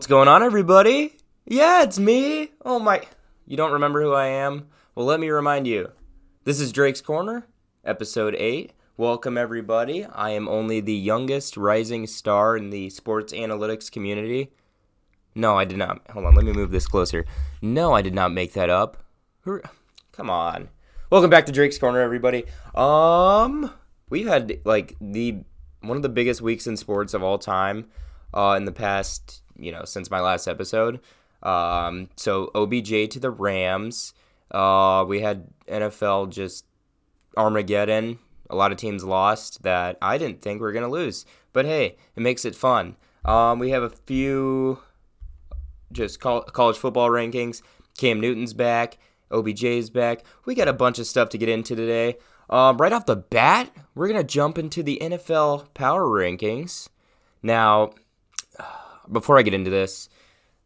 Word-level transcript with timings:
What's 0.00 0.06
going 0.06 0.28
on, 0.28 0.42
everybody? 0.42 1.14
Yeah, 1.44 1.82
it's 1.82 1.98
me. 1.98 2.52
Oh 2.64 2.78
my. 2.78 3.02
You 3.46 3.58
don't 3.58 3.72
remember 3.72 4.00
who 4.00 4.14
I 4.14 4.28
am? 4.28 4.68
Well, 4.94 5.04
let 5.04 5.20
me 5.20 5.28
remind 5.28 5.66
you. 5.66 5.90
This 6.44 6.58
is 6.58 6.72
Drake's 6.72 7.02
Corner, 7.02 7.46
episode 7.84 8.34
8. 8.34 8.72
Welcome, 8.96 9.36
everybody. 9.36 10.06
I 10.06 10.30
am 10.30 10.48
only 10.48 10.80
the 10.80 10.94
youngest 10.94 11.58
rising 11.58 12.06
star 12.06 12.56
in 12.56 12.70
the 12.70 12.88
sports 12.88 13.34
analytics 13.34 13.92
community. 13.92 14.54
No, 15.34 15.58
I 15.58 15.66
did 15.66 15.76
not. 15.76 16.00
Hold 16.12 16.24
on, 16.24 16.34
let 16.34 16.46
me 16.46 16.54
move 16.54 16.70
this 16.70 16.86
closer. 16.86 17.26
No, 17.60 17.92
I 17.92 18.00
did 18.00 18.14
not 18.14 18.32
make 18.32 18.54
that 18.54 18.70
up. 18.70 19.04
Come 20.12 20.30
on. 20.30 20.70
Welcome 21.10 21.28
back 21.28 21.44
to 21.44 21.52
Drake's 21.52 21.76
Corner, 21.76 22.00
everybody. 22.00 22.46
Um, 22.74 23.70
we've 24.08 24.26
had 24.26 24.62
like 24.64 24.96
the 24.98 25.44
one 25.82 25.98
of 25.98 26.02
the 26.02 26.08
biggest 26.08 26.40
weeks 26.40 26.66
in 26.66 26.78
sports 26.78 27.12
of 27.12 27.22
all 27.22 27.36
time 27.36 27.90
uh, 28.32 28.54
in 28.56 28.64
the 28.64 28.72
past, 28.72 29.42
you 29.60 29.72
know, 29.72 29.84
since 29.84 30.10
my 30.10 30.20
last 30.20 30.48
episode. 30.48 31.00
Um, 31.42 32.08
so 32.16 32.50
OBJ 32.54 33.10
to 33.10 33.20
the 33.20 33.30
Rams. 33.30 34.12
Uh, 34.50 35.04
we 35.06 35.20
had 35.20 35.48
NFL 35.68 36.30
just 36.30 36.64
Armageddon. 37.36 38.18
A 38.48 38.56
lot 38.56 38.72
of 38.72 38.78
teams 38.78 39.04
lost 39.04 39.62
that 39.62 39.96
I 40.02 40.18
didn't 40.18 40.42
think 40.42 40.60
we 40.60 40.66
were 40.66 40.72
gonna 40.72 40.88
lose, 40.88 41.24
but 41.52 41.64
hey, 41.64 41.96
it 42.16 42.20
makes 42.20 42.44
it 42.44 42.56
fun. 42.56 42.96
Um, 43.24 43.58
we 43.58 43.70
have 43.70 43.82
a 43.82 43.90
few 43.90 44.80
just 45.92 46.20
college 46.20 46.76
football 46.76 47.10
rankings. 47.10 47.62
Cam 47.98 48.20
Newton's 48.20 48.54
back. 48.54 48.98
OBJ's 49.30 49.90
back. 49.90 50.24
We 50.44 50.54
got 50.54 50.68
a 50.68 50.72
bunch 50.72 50.98
of 50.98 51.06
stuff 51.06 51.28
to 51.30 51.38
get 51.38 51.48
into 51.48 51.76
today. 51.76 52.16
Um, 52.48 52.78
right 52.78 52.92
off 52.92 53.06
the 53.06 53.16
bat, 53.16 53.70
we're 53.94 54.08
going 54.08 54.20
to 54.20 54.26
jump 54.26 54.58
into 54.58 54.82
the 54.82 54.98
NFL 55.00 55.72
power 55.72 56.04
rankings. 56.04 56.88
Now, 57.42 57.92
before 59.10 59.38
I 59.38 59.42
get 59.42 59.54
into 59.54 59.70
this, 59.70 60.08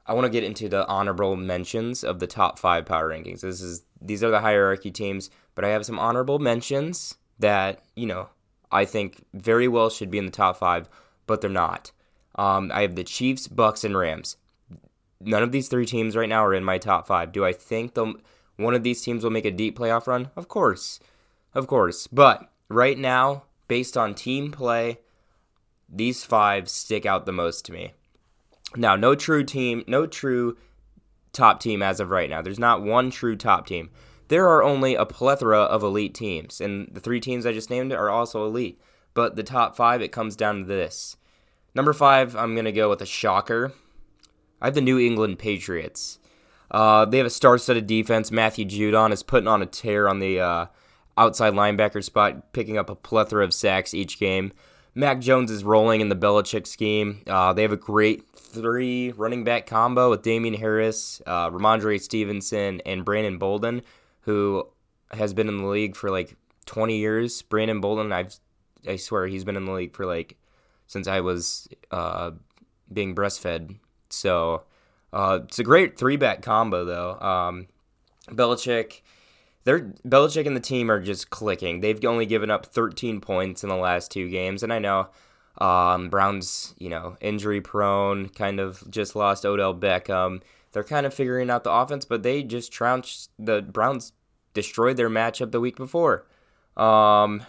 I 0.06 0.12
want 0.12 0.26
to 0.26 0.30
get 0.30 0.44
into 0.44 0.68
the 0.68 0.86
honorable 0.86 1.36
mentions 1.36 2.04
of 2.04 2.20
the 2.20 2.26
top 2.26 2.58
five 2.58 2.84
power 2.84 3.08
rankings. 3.08 3.40
This 3.40 3.60
is 3.60 3.84
these 4.00 4.22
are 4.22 4.30
the 4.30 4.40
hierarchy 4.40 4.90
teams, 4.90 5.30
but 5.54 5.64
I 5.64 5.68
have 5.68 5.86
some 5.86 5.98
honorable 5.98 6.38
mentions 6.38 7.16
that 7.38 7.82
you 7.96 8.06
know 8.06 8.28
I 8.70 8.84
think 8.84 9.24
very 9.32 9.68
well 9.68 9.88
should 9.88 10.10
be 10.10 10.18
in 10.18 10.26
the 10.26 10.32
top 10.32 10.56
five, 10.56 10.88
but 11.26 11.40
they're 11.40 11.50
not. 11.50 11.92
Um, 12.34 12.70
I 12.74 12.82
have 12.82 12.96
the 12.96 13.04
Chiefs, 13.04 13.46
Bucks, 13.46 13.84
and 13.84 13.96
Rams. 13.96 14.36
None 15.20 15.42
of 15.42 15.52
these 15.52 15.68
three 15.68 15.86
teams 15.86 16.16
right 16.16 16.28
now 16.28 16.44
are 16.44 16.52
in 16.52 16.64
my 16.64 16.78
top 16.78 17.06
five. 17.06 17.32
Do 17.32 17.44
I 17.44 17.52
think 17.52 17.94
the 17.94 18.14
one 18.56 18.74
of 18.74 18.82
these 18.82 19.00
teams 19.02 19.24
will 19.24 19.30
make 19.30 19.44
a 19.44 19.50
deep 19.50 19.78
playoff 19.78 20.06
run? 20.06 20.30
Of 20.36 20.48
course, 20.48 21.00
of 21.54 21.66
course. 21.66 22.06
But 22.08 22.50
right 22.68 22.98
now, 22.98 23.44
based 23.68 23.96
on 23.96 24.14
team 24.14 24.52
play, 24.52 24.98
these 25.88 26.24
five 26.24 26.68
stick 26.68 27.06
out 27.06 27.24
the 27.24 27.32
most 27.32 27.64
to 27.66 27.72
me. 27.72 27.94
Now, 28.76 28.96
no 28.96 29.14
true 29.14 29.44
team, 29.44 29.84
no 29.86 30.06
true 30.06 30.56
top 31.32 31.60
team 31.60 31.82
as 31.82 32.00
of 32.00 32.10
right 32.10 32.30
now. 32.30 32.42
There's 32.42 32.58
not 32.58 32.82
one 32.82 33.10
true 33.10 33.36
top 33.36 33.66
team. 33.66 33.90
There 34.28 34.48
are 34.48 34.62
only 34.62 34.94
a 34.94 35.04
plethora 35.04 35.60
of 35.60 35.82
elite 35.82 36.14
teams, 36.14 36.60
and 36.60 36.88
the 36.92 37.00
three 37.00 37.20
teams 37.20 37.44
I 37.44 37.52
just 37.52 37.70
named 37.70 37.92
are 37.92 38.10
also 38.10 38.46
elite. 38.46 38.80
But 39.12 39.36
the 39.36 39.42
top 39.42 39.76
five, 39.76 40.00
it 40.02 40.12
comes 40.12 40.34
down 40.34 40.60
to 40.60 40.64
this. 40.64 41.16
Number 41.74 41.92
five, 41.92 42.34
I'm 42.34 42.54
going 42.54 42.64
to 42.64 42.72
go 42.72 42.88
with 42.88 43.02
a 43.02 43.06
shocker. 43.06 43.72
I 44.60 44.66
have 44.66 44.74
the 44.74 44.80
New 44.80 44.98
England 44.98 45.38
Patriots. 45.38 46.18
Uh, 46.70 47.04
they 47.04 47.18
have 47.18 47.26
a 47.26 47.30
star-studded 47.30 47.86
defense. 47.86 48.30
Matthew 48.30 48.64
Judon 48.64 49.12
is 49.12 49.22
putting 49.22 49.46
on 49.48 49.62
a 49.62 49.66
tear 49.66 50.08
on 50.08 50.20
the 50.20 50.40
uh, 50.40 50.66
outside 51.18 51.52
linebacker 51.52 52.02
spot, 52.02 52.52
picking 52.52 52.78
up 52.78 52.88
a 52.88 52.94
plethora 52.96 53.44
of 53.44 53.52
sacks 53.52 53.92
each 53.94 54.18
game. 54.18 54.52
Mac 54.94 55.20
Jones 55.20 55.50
is 55.50 55.64
rolling 55.64 56.00
in 56.00 56.08
the 56.08 56.16
Belichick 56.16 56.66
scheme. 56.66 57.22
Uh, 57.26 57.52
they 57.52 57.62
have 57.62 57.72
a 57.72 57.76
great 57.76 58.28
three 58.30 59.10
running 59.12 59.42
back 59.42 59.66
combo 59.66 60.10
with 60.10 60.22
Damien 60.22 60.54
Harris, 60.54 61.20
uh, 61.26 61.50
Rhamondre 61.50 62.00
Stevenson, 62.00 62.80
and 62.86 63.04
Brandon 63.04 63.38
Bolden, 63.38 63.82
who 64.20 64.68
has 65.10 65.34
been 65.34 65.48
in 65.48 65.58
the 65.58 65.66
league 65.66 65.96
for 65.96 66.10
like 66.10 66.36
20 66.66 66.96
years. 66.96 67.42
Brandon 67.42 67.80
Bolden, 67.80 68.12
I've, 68.12 68.36
I 68.86 68.96
swear, 68.96 69.26
he's 69.26 69.44
been 69.44 69.56
in 69.56 69.64
the 69.64 69.72
league 69.72 69.96
for 69.96 70.06
like 70.06 70.36
since 70.86 71.08
I 71.08 71.20
was 71.20 71.68
uh, 71.90 72.30
being 72.92 73.16
breastfed. 73.16 73.76
So 74.10 74.62
uh, 75.12 75.40
it's 75.44 75.58
a 75.58 75.64
great 75.64 75.98
three 75.98 76.16
back 76.16 76.42
combo, 76.42 76.84
though. 76.84 77.18
Um, 77.18 77.66
Belichick 78.28 79.00
they're 79.64 79.92
Belichick 80.06 80.46
and 80.46 80.56
the 80.56 80.60
team 80.60 80.90
are 80.90 81.00
just 81.00 81.30
clicking. 81.30 81.80
They've 81.80 82.02
only 82.04 82.26
given 82.26 82.50
up 82.50 82.66
13 82.66 83.20
points 83.20 83.62
in 83.62 83.68
the 83.68 83.76
last 83.76 84.10
two 84.10 84.28
games, 84.30 84.62
and 84.62 84.72
I 84.72 84.78
know 84.78 85.08
um, 85.58 86.08
Browns, 86.10 86.74
you 86.78 86.88
know, 86.88 87.16
injury 87.20 87.60
prone, 87.60 88.28
kind 88.28 88.60
of 88.60 88.88
just 88.90 89.16
lost 89.16 89.44
Odell 89.46 89.74
Beckham. 89.74 90.42
They're 90.72 90.84
kind 90.84 91.06
of 91.06 91.14
figuring 91.14 91.50
out 91.50 91.64
the 91.64 91.70
offense, 91.70 92.04
but 92.04 92.22
they 92.22 92.42
just 92.42 92.72
trounced 92.72 93.30
the 93.38 93.62
Browns, 93.62 94.12
destroyed 94.52 94.96
their 94.96 95.10
matchup 95.10 95.52
the 95.52 95.60
week 95.60 95.76
before. 95.76 96.26
Um, 96.76 97.44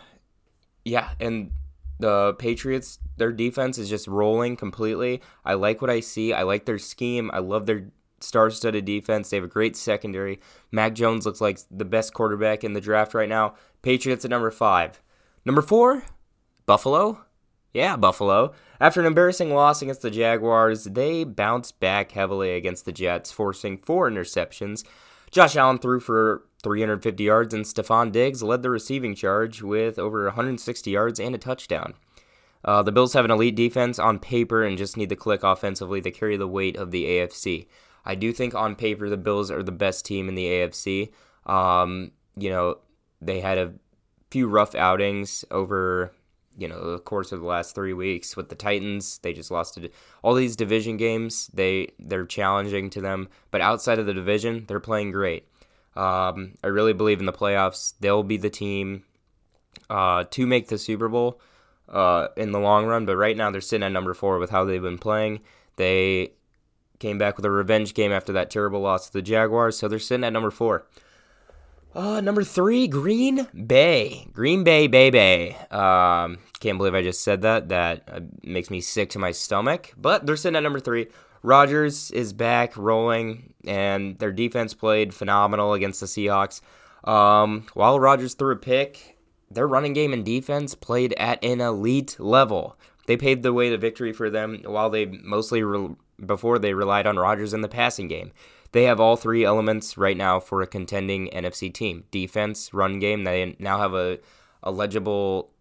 yeah, 0.84 1.09
and 1.20 1.52
the 2.00 2.36
Patriots, 2.38 3.00
their 3.18 3.31
defense 3.31 3.78
is 3.78 3.90
just 3.90 4.08
rolling 4.08 4.56
completely. 4.56 5.22
I 5.44 5.56
like 5.56 5.81
what 5.81 5.90
I 5.90 6.02
see. 6.02 6.34
I 6.34 6.44
like 6.44 6.66
their 6.66 6.78
scheme. 6.78 7.31
I 7.34 7.40
love 7.40 7.66
their 7.66 7.88
star-studded 8.25 8.86
defense. 8.86 9.30
They 9.30 9.38
have 9.38 9.44
a 9.44 9.47
great 9.47 9.75
secondary. 9.75 10.40
Mac 10.72 10.94
Jones 10.94 11.25
looks 11.25 11.41
like 11.41 11.59
the 11.72 11.86
best 11.86 12.13
quarterback 12.13 12.63
in 12.63 12.74
the 12.74 12.81
draft 12.81 13.13
right 13.13 13.30
now. 13.30 13.56
Patriots 13.81 14.25
at 14.25 14.31
number 14.31 14.52
five. 14.52 15.02
Number 15.46 15.62
four, 15.62 16.03
Buffalo. 16.66 17.22
Yeah, 17.74 17.97
Buffalo. 17.97 18.53
After 18.80 19.02
an 19.02 19.06
embarrassing 19.06 19.53
loss 19.53 19.81
against 19.81 20.02
the 20.02 20.09
Jaguars, 20.09 20.86
they 20.86 21.24
bounced 21.24 21.80
back 21.80 22.13
heavily 22.13 22.52
against 22.53 22.86
the 22.86 22.91
Jets, 22.91 23.31
forcing 23.31 23.78
four 23.78 24.09
interceptions. 24.09 24.84
Josh 25.30 25.56
Allen 25.56 25.78
threw 25.78 26.00
for 26.00 26.46
350 26.63 27.24
yards, 27.24 27.53
and 27.53 27.66
Stefon 27.66 28.12
Diggs 28.12 28.42
led 28.42 28.63
the 28.63 28.69
receiving 28.69 29.13
charge 29.13 29.62
with 29.62 30.00
over 30.00 30.24
160 30.25 30.90
yards 30.90 31.19
and 31.19 31.36
a 31.36 31.38
touchdown. 31.38 31.94
Uh, 32.63 32.81
the 32.81 32.92
Bills 32.92 33.13
have 33.13 33.25
an 33.25 33.31
elite 33.31 33.56
defense 33.56 34.00
on 34.00 34.18
paper 34.18 34.63
and 34.63 34.78
just 34.78 34.97
need 34.97 35.09
to 35.09 35.16
click 35.16 35.44
offensively 35.44 36.02
to 36.02 36.09
carry 36.09 36.36
the 36.36 36.47
weight 36.47 36.75
of 36.75 36.92
the 36.92 37.06
AFC. 37.06 37.68
I 38.06 38.16
do 38.16 38.32
think 38.32 38.54
on 38.54 38.76
paper 38.76 39.10
the 39.10 39.18
Bills 39.18 39.50
are 39.50 39.64
the 39.64 39.72
best 39.72 40.06
team 40.06 40.30
in 40.30 40.36
the 40.36 40.46
AFC. 40.46 41.12
Um, 41.46 42.12
you 42.36 42.50
know, 42.50 42.80
they 43.22 43.40
had 43.40 43.58
a 43.58 43.74
few 44.30 44.48
rough 44.48 44.76
outings 44.76 45.46
over 45.52 46.12
you 46.58 46.68
know 46.68 46.92
the 46.92 47.00
course 47.00 47.32
of 47.32 47.42
the 47.42 47.46
last 47.46 47.76
three 47.76 47.94
weeks 47.94 48.38
with 48.38 48.50
the 48.50 48.56
Titans. 48.56 49.20
They 49.20 49.34
just 49.34 49.52
lost 49.52 49.76
to 49.76 49.90
all 50.24 50.34
these 50.34 50.56
division 50.56 50.98
games. 50.98 51.48
They 51.54 51.90
they're 52.00 52.26
challenging 52.26 52.90
to 52.92 53.02
them, 53.02 53.30
but 53.52 53.62
outside 53.62 54.00
of 54.00 54.06
the 54.06 54.14
division, 54.14 54.66
they're 54.68 54.80
playing 54.80 55.12
great. 55.12 55.48
Um, 55.96 56.56
I 56.64 56.68
really 56.68 56.94
believe 56.94 57.20
in 57.20 57.26
the 57.26 57.34
playoffs. 57.34 57.94
They'll 58.00 58.24
be 58.24 58.38
the 58.38 58.50
team 58.50 59.04
uh, 59.90 60.26
to 60.32 60.46
make 60.46 60.68
the 60.68 60.78
Super 60.78 61.08
Bowl 61.08 61.40
uh, 61.88 62.28
in 62.36 62.52
the 62.52 62.60
long 62.60 62.86
run. 62.86 63.06
But 63.06 63.18
right 63.18 63.38
now, 63.38 63.52
they're 63.52 63.62
sitting 63.62 63.86
at 63.86 63.92
number 63.92 64.14
four 64.14 64.40
with 64.40 64.50
how 64.50 64.66
they've 64.66 64.82
been 64.82 64.98
playing. 64.98 65.42
They 65.78 66.34
Came 67.00 67.17
back 67.17 67.35
with 67.35 67.45
a 67.45 67.51
revenge 67.51 67.94
game 67.94 68.11
after 68.11 68.31
that 68.33 68.50
terrible 68.50 68.81
loss 68.81 69.07
to 69.07 69.13
the 69.13 69.22
Jaguars, 69.22 69.78
so 69.78 69.88
they're 69.88 70.00
sitting 70.00 70.23
at 70.23 70.33
number 70.33 70.51
four. 70.51 70.88
Uh, 71.94 72.19
number 72.19 72.44
three, 72.44 72.88
Green 72.88 73.47
Bay. 73.67 74.28
Green 74.33 74.63
Bay, 74.66 74.88
baby. 74.88 75.56
Um, 75.72 76.39
can't 76.59 76.78
believe 76.78 76.94
I 76.94 77.01
just 77.01 77.23
said 77.23 77.41
that. 77.44 77.69
That 77.69 78.03
uh, 78.11 78.19
makes 78.44 78.69
me 78.69 78.81
sick 78.81 79.09
to 79.11 79.19
my 79.19 79.31
stomach. 79.31 79.94
But 79.97 80.25
they're 80.25 80.35
sitting 80.35 80.57
at 80.57 80.63
number 80.63 80.81
three. 80.81 81.07
Rodgers 81.41 82.12
is 82.12 82.33
back 82.33 82.75
rolling, 82.75 83.53
and 83.65 84.18
their 84.19 84.31
defense 84.31 84.74
played 84.74 85.13
phenomenal 85.13 85.74
against 85.74 86.01
the 86.01 86.07
Seahawks. 86.07 86.59
Um, 87.06 87.68
while 87.75 88.00
Rodgers 88.00 88.33
threw 88.33 88.51
a 88.51 88.57
pick, 88.57 89.18
their 89.50 89.68
running 89.68 89.94
game 89.94 90.12
and 90.12 90.25
defense 90.25 90.75
played 90.75 91.13
at 91.13 91.44
an 91.44 91.62
elite 91.62 92.18
level. 92.19 92.77
They 93.06 93.15
paved 93.15 93.44
the 93.44 93.53
way 93.53 93.69
to 93.69 93.77
victory 93.77 94.12
for 94.12 94.30
them 94.30 94.63
while 94.65 94.89
they 94.89 95.06
mostly 95.06 95.62
before 96.23 96.59
they 96.59 96.73
relied 96.73 97.07
on 97.07 97.17
Rodgers 97.17 97.53
in 97.53 97.62
the 97.62 97.67
passing 97.67 98.07
game. 98.07 98.31
They 98.71 98.83
have 98.83 99.00
all 99.00 99.15
three 99.15 99.45
elements 99.45 99.97
right 99.97 100.17
now 100.17 100.39
for 100.39 100.62
a 100.62 100.67
contending 100.67 101.29
NFC 101.29 101.73
team: 101.73 102.03
defense, 102.12 102.73
run 102.73 103.00
game. 103.00 103.23
They 103.23 103.56
now 103.59 103.79
have 103.79 103.94
a, 103.94 104.19
a 104.63 104.71
legible 104.71 105.51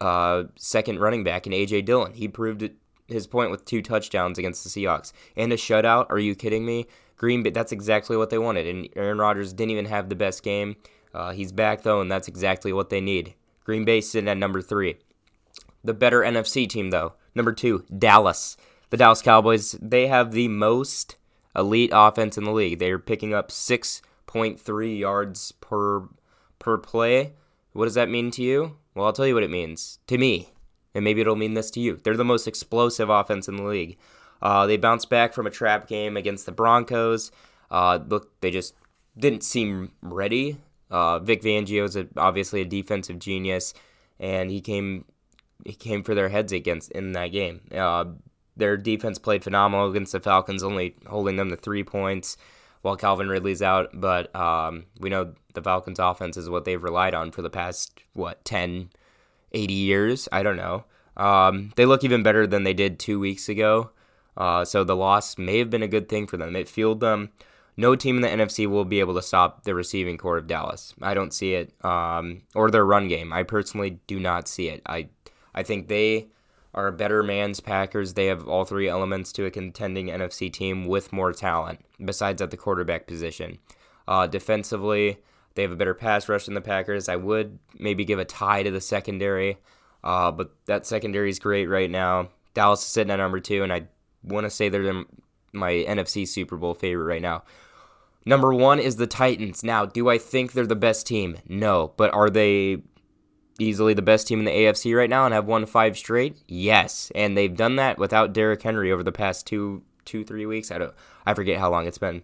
uh, 0.00 0.44
second 0.56 1.00
running 1.00 1.24
back 1.24 1.46
in 1.46 1.52
AJ 1.52 1.84
Dillon. 1.86 2.12
He 2.12 2.28
proved 2.28 2.70
his 3.08 3.26
point 3.26 3.50
with 3.50 3.64
two 3.64 3.82
touchdowns 3.82 4.38
against 4.38 4.64
the 4.64 4.70
Seahawks 4.70 5.12
and 5.36 5.52
a 5.52 5.56
shutout. 5.56 6.06
Are 6.10 6.18
you 6.18 6.34
kidding 6.34 6.64
me? 6.64 6.86
Green 7.16 7.42
Bay. 7.42 7.50
That's 7.50 7.72
exactly 7.72 8.16
what 8.16 8.30
they 8.30 8.38
wanted. 8.38 8.66
And 8.66 8.88
Aaron 8.94 9.18
Rodgers 9.18 9.52
didn't 9.52 9.70
even 9.70 9.86
have 9.86 10.08
the 10.08 10.14
best 10.14 10.42
game. 10.42 10.76
Uh, 11.14 11.32
he's 11.32 11.52
back 11.52 11.82
though, 11.82 12.00
and 12.00 12.10
that's 12.10 12.28
exactly 12.28 12.72
what 12.72 12.90
they 12.90 13.00
need. 13.00 13.34
Green 13.64 13.84
Bay 13.84 14.00
sitting 14.00 14.28
at 14.28 14.36
number 14.36 14.60
three. 14.60 14.96
The 15.82 15.94
better 15.94 16.20
NFC 16.20 16.68
team 16.68 16.90
though. 16.90 17.14
Number 17.34 17.52
two, 17.52 17.84
Dallas 17.96 18.56
the 18.90 18.96
Dallas 18.96 19.22
Cowboys, 19.22 19.72
they 19.82 20.06
have 20.06 20.32
the 20.32 20.48
most 20.48 21.16
elite 21.54 21.90
offense 21.92 22.38
in 22.38 22.44
the 22.44 22.52
league. 22.52 22.78
They're 22.78 22.98
picking 22.98 23.34
up 23.34 23.50
6.3 23.50 24.98
yards 24.98 25.52
per 25.52 26.08
per 26.58 26.78
play. 26.78 27.32
What 27.72 27.84
does 27.84 27.94
that 27.94 28.08
mean 28.08 28.30
to 28.32 28.42
you? 28.42 28.76
Well, 28.94 29.06
I'll 29.06 29.12
tell 29.12 29.26
you 29.26 29.34
what 29.34 29.42
it 29.42 29.50
means 29.50 29.98
to 30.06 30.18
me, 30.18 30.52
and 30.94 31.04
maybe 31.04 31.20
it'll 31.20 31.36
mean 31.36 31.54
this 31.54 31.70
to 31.72 31.80
you. 31.80 32.00
They're 32.02 32.16
the 32.16 32.24
most 32.24 32.48
explosive 32.48 33.10
offense 33.10 33.48
in 33.48 33.56
the 33.56 33.64
league. 33.64 33.98
Uh, 34.40 34.66
they 34.66 34.76
bounced 34.76 35.10
back 35.10 35.32
from 35.32 35.46
a 35.46 35.50
trap 35.50 35.86
game 35.86 36.16
against 36.16 36.46
the 36.46 36.52
Broncos. 36.52 37.30
Uh, 37.70 37.98
look, 38.06 38.40
they 38.40 38.50
just 38.50 38.74
didn't 39.18 39.42
seem 39.42 39.92
ready. 40.02 40.58
Uh, 40.90 41.18
Vic 41.18 41.42
Fangio 41.42 41.84
is 41.84 41.98
obviously 42.16 42.60
a 42.60 42.64
defensive 42.64 43.18
genius, 43.18 43.74
and 44.20 44.50
he 44.50 44.60
came 44.60 45.04
he 45.64 45.72
came 45.72 46.02
for 46.02 46.14
their 46.14 46.28
heads 46.28 46.52
against 46.52 46.90
in 46.92 47.12
that 47.12 47.28
game. 47.28 47.60
Their 48.56 48.76
defense 48.76 49.18
played 49.18 49.44
phenomenal 49.44 49.90
against 49.90 50.12
the 50.12 50.20
Falcons, 50.20 50.62
only 50.62 50.96
holding 51.06 51.36
them 51.36 51.50
to 51.50 51.56
three 51.56 51.84
points 51.84 52.36
while 52.82 52.96
Calvin 52.96 53.28
Ridley's 53.28 53.62
out. 53.62 53.90
But 53.92 54.34
um, 54.34 54.86
we 54.98 55.10
know 55.10 55.34
the 55.54 55.62
Falcons' 55.62 55.98
offense 55.98 56.36
is 56.36 56.48
what 56.48 56.64
they've 56.64 56.82
relied 56.82 57.14
on 57.14 57.32
for 57.32 57.42
the 57.42 57.50
past, 57.50 58.00
what, 58.14 58.44
10, 58.44 58.90
80 59.52 59.74
years? 59.74 60.28
I 60.32 60.42
don't 60.42 60.56
know. 60.56 60.84
Um, 61.16 61.72
they 61.76 61.86
look 61.86 62.04
even 62.04 62.22
better 62.22 62.46
than 62.46 62.64
they 62.64 62.74
did 62.74 62.98
two 62.98 63.18
weeks 63.18 63.48
ago. 63.48 63.90
Uh, 64.36 64.64
so 64.64 64.84
the 64.84 64.96
loss 64.96 65.38
may 65.38 65.58
have 65.58 65.70
been 65.70 65.82
a 65.82 65.88
good 65.88 66.08
thing 66.08 66.26
for 66.26 66.36
them. 66.36 66.54
It 66.54 66.68
fueled 66.68 67.00
them. 67.00 67.30
No 67.78 67.94
team 67.94 68.16
in 68.16 68.22
the 68.22 68.28
NFC 68.28 68.66
will 68.66 68.84
be 68.84 69.00
able 69.00 69.14
to 69.14 69.22
stop 69.22 69.64
the 69.64 69.74
receiving 69.74 70.16
corps 70.16 70.38
of 70.38 70.46
Dallas. 70.46 70.94
I 71.02 71.14
don't 71.14 71.32
see 71.32 71.54
it. 71.54 71.72
Um, 71.84 72.42
or 72.54 72.70
their 72.70 72.86
run 72.86 73.08
game. 73.08 73.32
I 73.32 73.42
personally 73.42 73.98
do 74.06 74.18
not 74.18 74.48
see 74.48 74.68
it. 74.68 74.82
I, 74.86 75.08
I 75.54 75.62
think 75.62 75.88
they 75.88 76.28
are 76.76 76.86
a 76.86 76.92
better 76.92 77.22
man's 77.22 77.58
Packers. 77.60 78.12
They 78.12 78.26
have 78.26 78.46
all 78.46 78.64
three 78.64 78.88
elements 78.88 79.32
to 79.32 79.46
a 79.46 79.50
contending 79.50 80.08
NFC 80.08 80.52
team 80.52 80.84
with 80.84 81.12
more 81.12 81.32
talent, 81.32 81.80
besides 82.04 82.42
at 82.42 82.50
the 82.50 82.56
quarterback 82.56 83.06
position. 83.06 83.58
Uh, 84.06 84.26
defensively, 84.26 85.18
they 85.54 85.62
have 85.62 85.72
a 85.72 85.76
better 85.76 85.94
pass 85.94 86.28
rush 86.28 86.44
than 86.44 86.54
the 86.54 86.60
Packers. 86.60 87.08
I 87.08 87.16
would 87.16 87.58
maybe 87.78 88.04
give 88.04 88.18
a 88.18 88.24
tie 88.26 88.62
to 88.62 88.70
the 88.70 88.80
secondary, 88.80 89.58
uh, 90.04 90.30
but 90.30 90.52
that 90.66 90.86
secondary 90.86 91.30
is 91.30 91.38
great 91.38 91.66
right 91.66 91.90
now. 91.90 92.28
Dallas 92.52 92.80
is 92.80 92.86
sitting 92.86 93.10
at 93.10 93.16
number 93.16 93.40
two, 93.40 93.62
and 93.62 93.72
I 93.72 93.86
want 94.22 94.44
to 94.44 94.50
say 94.50 94.68
they're 94.68 95.04
my 95.52 95.72
NFC 95.72 96.28
Super 96.28 96.56
Bowl 96.56 96.74
favorite 96.74 97.06
right 97.06 97.22
now. 97.22 97.42
Number 98.26 98.52
one 98.52 98.80
is 98.80 98.96
the 98.96 99.06
Titans. 99.06 99.62
Now, 99.62 99.86
do 99.86 100.08
I 100.08 100.18
think 100.18 100.52
they're 100.52 100.66
the 100.66 100.76
best 100.76 101.06
team? 101.06 101.38
No, 101.48 101.92
but 101.96 102.12
are 102.12 102.28
they 102.28 102.82
easily 103.58 103.94
the 103.94 104.02
best 104.02 104.26
team 104.26 104.38
in 104.38 104.44
the 104.44 104.50
AFC 104.50 104.96
right 104.96 105.10
now 105.10 105.24
and 105.24 105.34
have 105.34 105.46
won 105.46 105.66
five 105.66 105.96
straight? 105.96 106.36
Yes, 106.46 107.10
and 107.14 107.36
they've 107.36 107.54
done 107.56 107.76
that 107.76 107.98
without 107.98 108.32
Derrick 108.32 108.62
Henry 108.62 108.92
over 108.92 109.02
the 109.02 109.12
past 109.12 109.46
two, 109.46 109.82
two, 110.04 110.24
three 110.24 110.46
weeks. 110.46 110.70
I 110.70 110.78
don't, 110.78 110.94
I 111.24 111.34
forget 111.34 111.58
how 111.58 111.70
long 111.70 111.86
it's 111.86 111.98
been. 111.98 112.22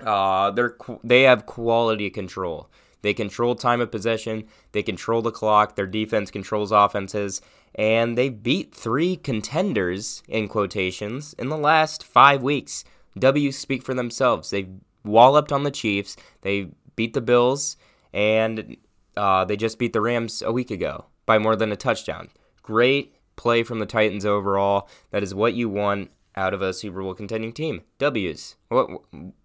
Uh, 0.00 0.50
they're 0.50 0.76
they 1.02 1.22
have 1.22 1.46
quality 1.46 2.10
control. 2.10 2.68
They 3.02 3.14
control 3.14 3.54
time 3.54 3.80
of 3.80 3.90
possession. 3.90 4.46
They 4.72 4.82
control 4.82 5.22
the 5.22 5.30
clock. 5.30 5.76
Their 5.76 5.86
defense 5.86 6.30
controls 6.30 6.72
offenses, 6.72 7.40
and 7.74 8.18
they 8.18 8.28
beat 8.28 8.74
three 8.74 9.16
contenders 9.16 10.22
in 10.28 10.48
quotations 10.48 11.34
in 11.34 11.48
the 11.48 11.56
last 11.56 12.04
five 12.04 12.42
weeks. 12.42 12.84
W 13.18 13.52
speak 13.52 13.82
for 13.82 13.94
themselves. 13.94 14.50
They 14.50 14.68
walloped 15.04 15.52
on 15.52 15.62
the 15.62 15.70
Chiefs. 15.70 16.16
They 16.42 16.70
beat 16.96 17.14
the 17.14 17.20
Bills, 17.20 17.76
and 18.12 18.76
uh, 19.16 19.44
they 19.44 19.56
just 19.56 19.78
beat 19.78 19.92
the 19.92 20.00
Rams 20.00 20.42
a 20.42 20.52
week 20.52 20.70
ago 20.70 21.06
by 21.24 21.38
more 21.38 21.56
than 21.56 21.72
a 21.72 21.76
touchdown. 21.76 22.28
Great 22.62 23.14
play 23.36 23.62
from 23.62 23.78
the 23.78 23.86
Titans 23.86 24.26
overall. 24.26 24.88
That 25.10 25.22
is 25.22 25.34
what 25.34 25.54
you 25.54 25.68
want 25.68 26.10
out 26.36 26.54
of 26.54 26.62
a 26.62 26.72
Super 26.72 27.02
Bowl 27.02 27.14
contending 27.14 27.52
team. 27.52 27.82
W's. 27.98 28.56
What 28.68 28.88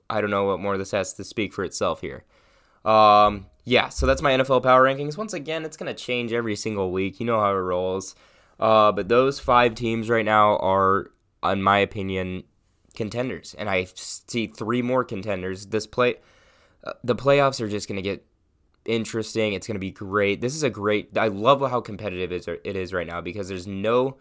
I 0.10 0.20
don't 0.20 0.30
know 0.30 0.46
what 0.46 0.60
more 0.60 0.78
this 0.78 0.92
has 0.92 1.14
to 1.14 1.24
speak 1.24 1.54
for 1.54 1.64
itself 1.64 2.02
here. 2.02 2.26
Um, 2.84 3.48
yeah, 3.64 3.90
so 3.90 4.06
that's 4.06 4.22
my 4.22 4.32
NFL 4.32 4.64
power 4.64 4.84
rankings. 4.84 5.18
Once 5.18 5.34
again, 5.34 5.64
it's 5.64 5.78
gonna 5.78 5.94
change 5.94 6.34
every 6.34 6.56
single 6.56 6.92
week. 6.92 7.20
You 7.20 7.26
know 7.26 7.40
how 7.40 7.52
it 7.52 7.60
rolls. 7.60 8.16
Uh, 8.60 8.92
but 8.92 9.10
those 9.10 9.40
five 9.40 9.74
teams 9.76 10.10
right 10.10 10.26
now 10.26 10.58
are, 10.58 11.12
in 11.44 11.64
my 11.64 11.80
opinion, 11.80 12.44
contenders, 12.96 13.56
and 13.58 13.70
I 13.70 13.86
see 13.96 14.48
three 14.48 14.82
more 14.82 15.04
contenders. 15.04 15.68
This 15.68 15.88
play, 15.88 16.16
uh, 16.84 16.94
the 17.04 17.16
playoffs 17.16 17.62
are 17.62 17.70
just 17.70 17.88
gonna 17.88 18.02
get 18.02 18.26
interesting. 18.86 19.54
It's 19.54 19.68
going 19.68 19.76
to 19.76 19.80
be 19.80 19.92
great. 19.92 20.42
This 20.42 20.56
is 20.56 20.64
a 20.64 20.70
great. 20.70 21.18
I 21.18 21.28
love 21.28 21.62
how 21.62 21.82
competitive 21.82 22.32
it 22.32 22.76
is 22.76 22.94
right 22.94 23.08
now 23.08 23.22
because 23.22 23.48
there's 23.48 23.68
no 23.68 24.18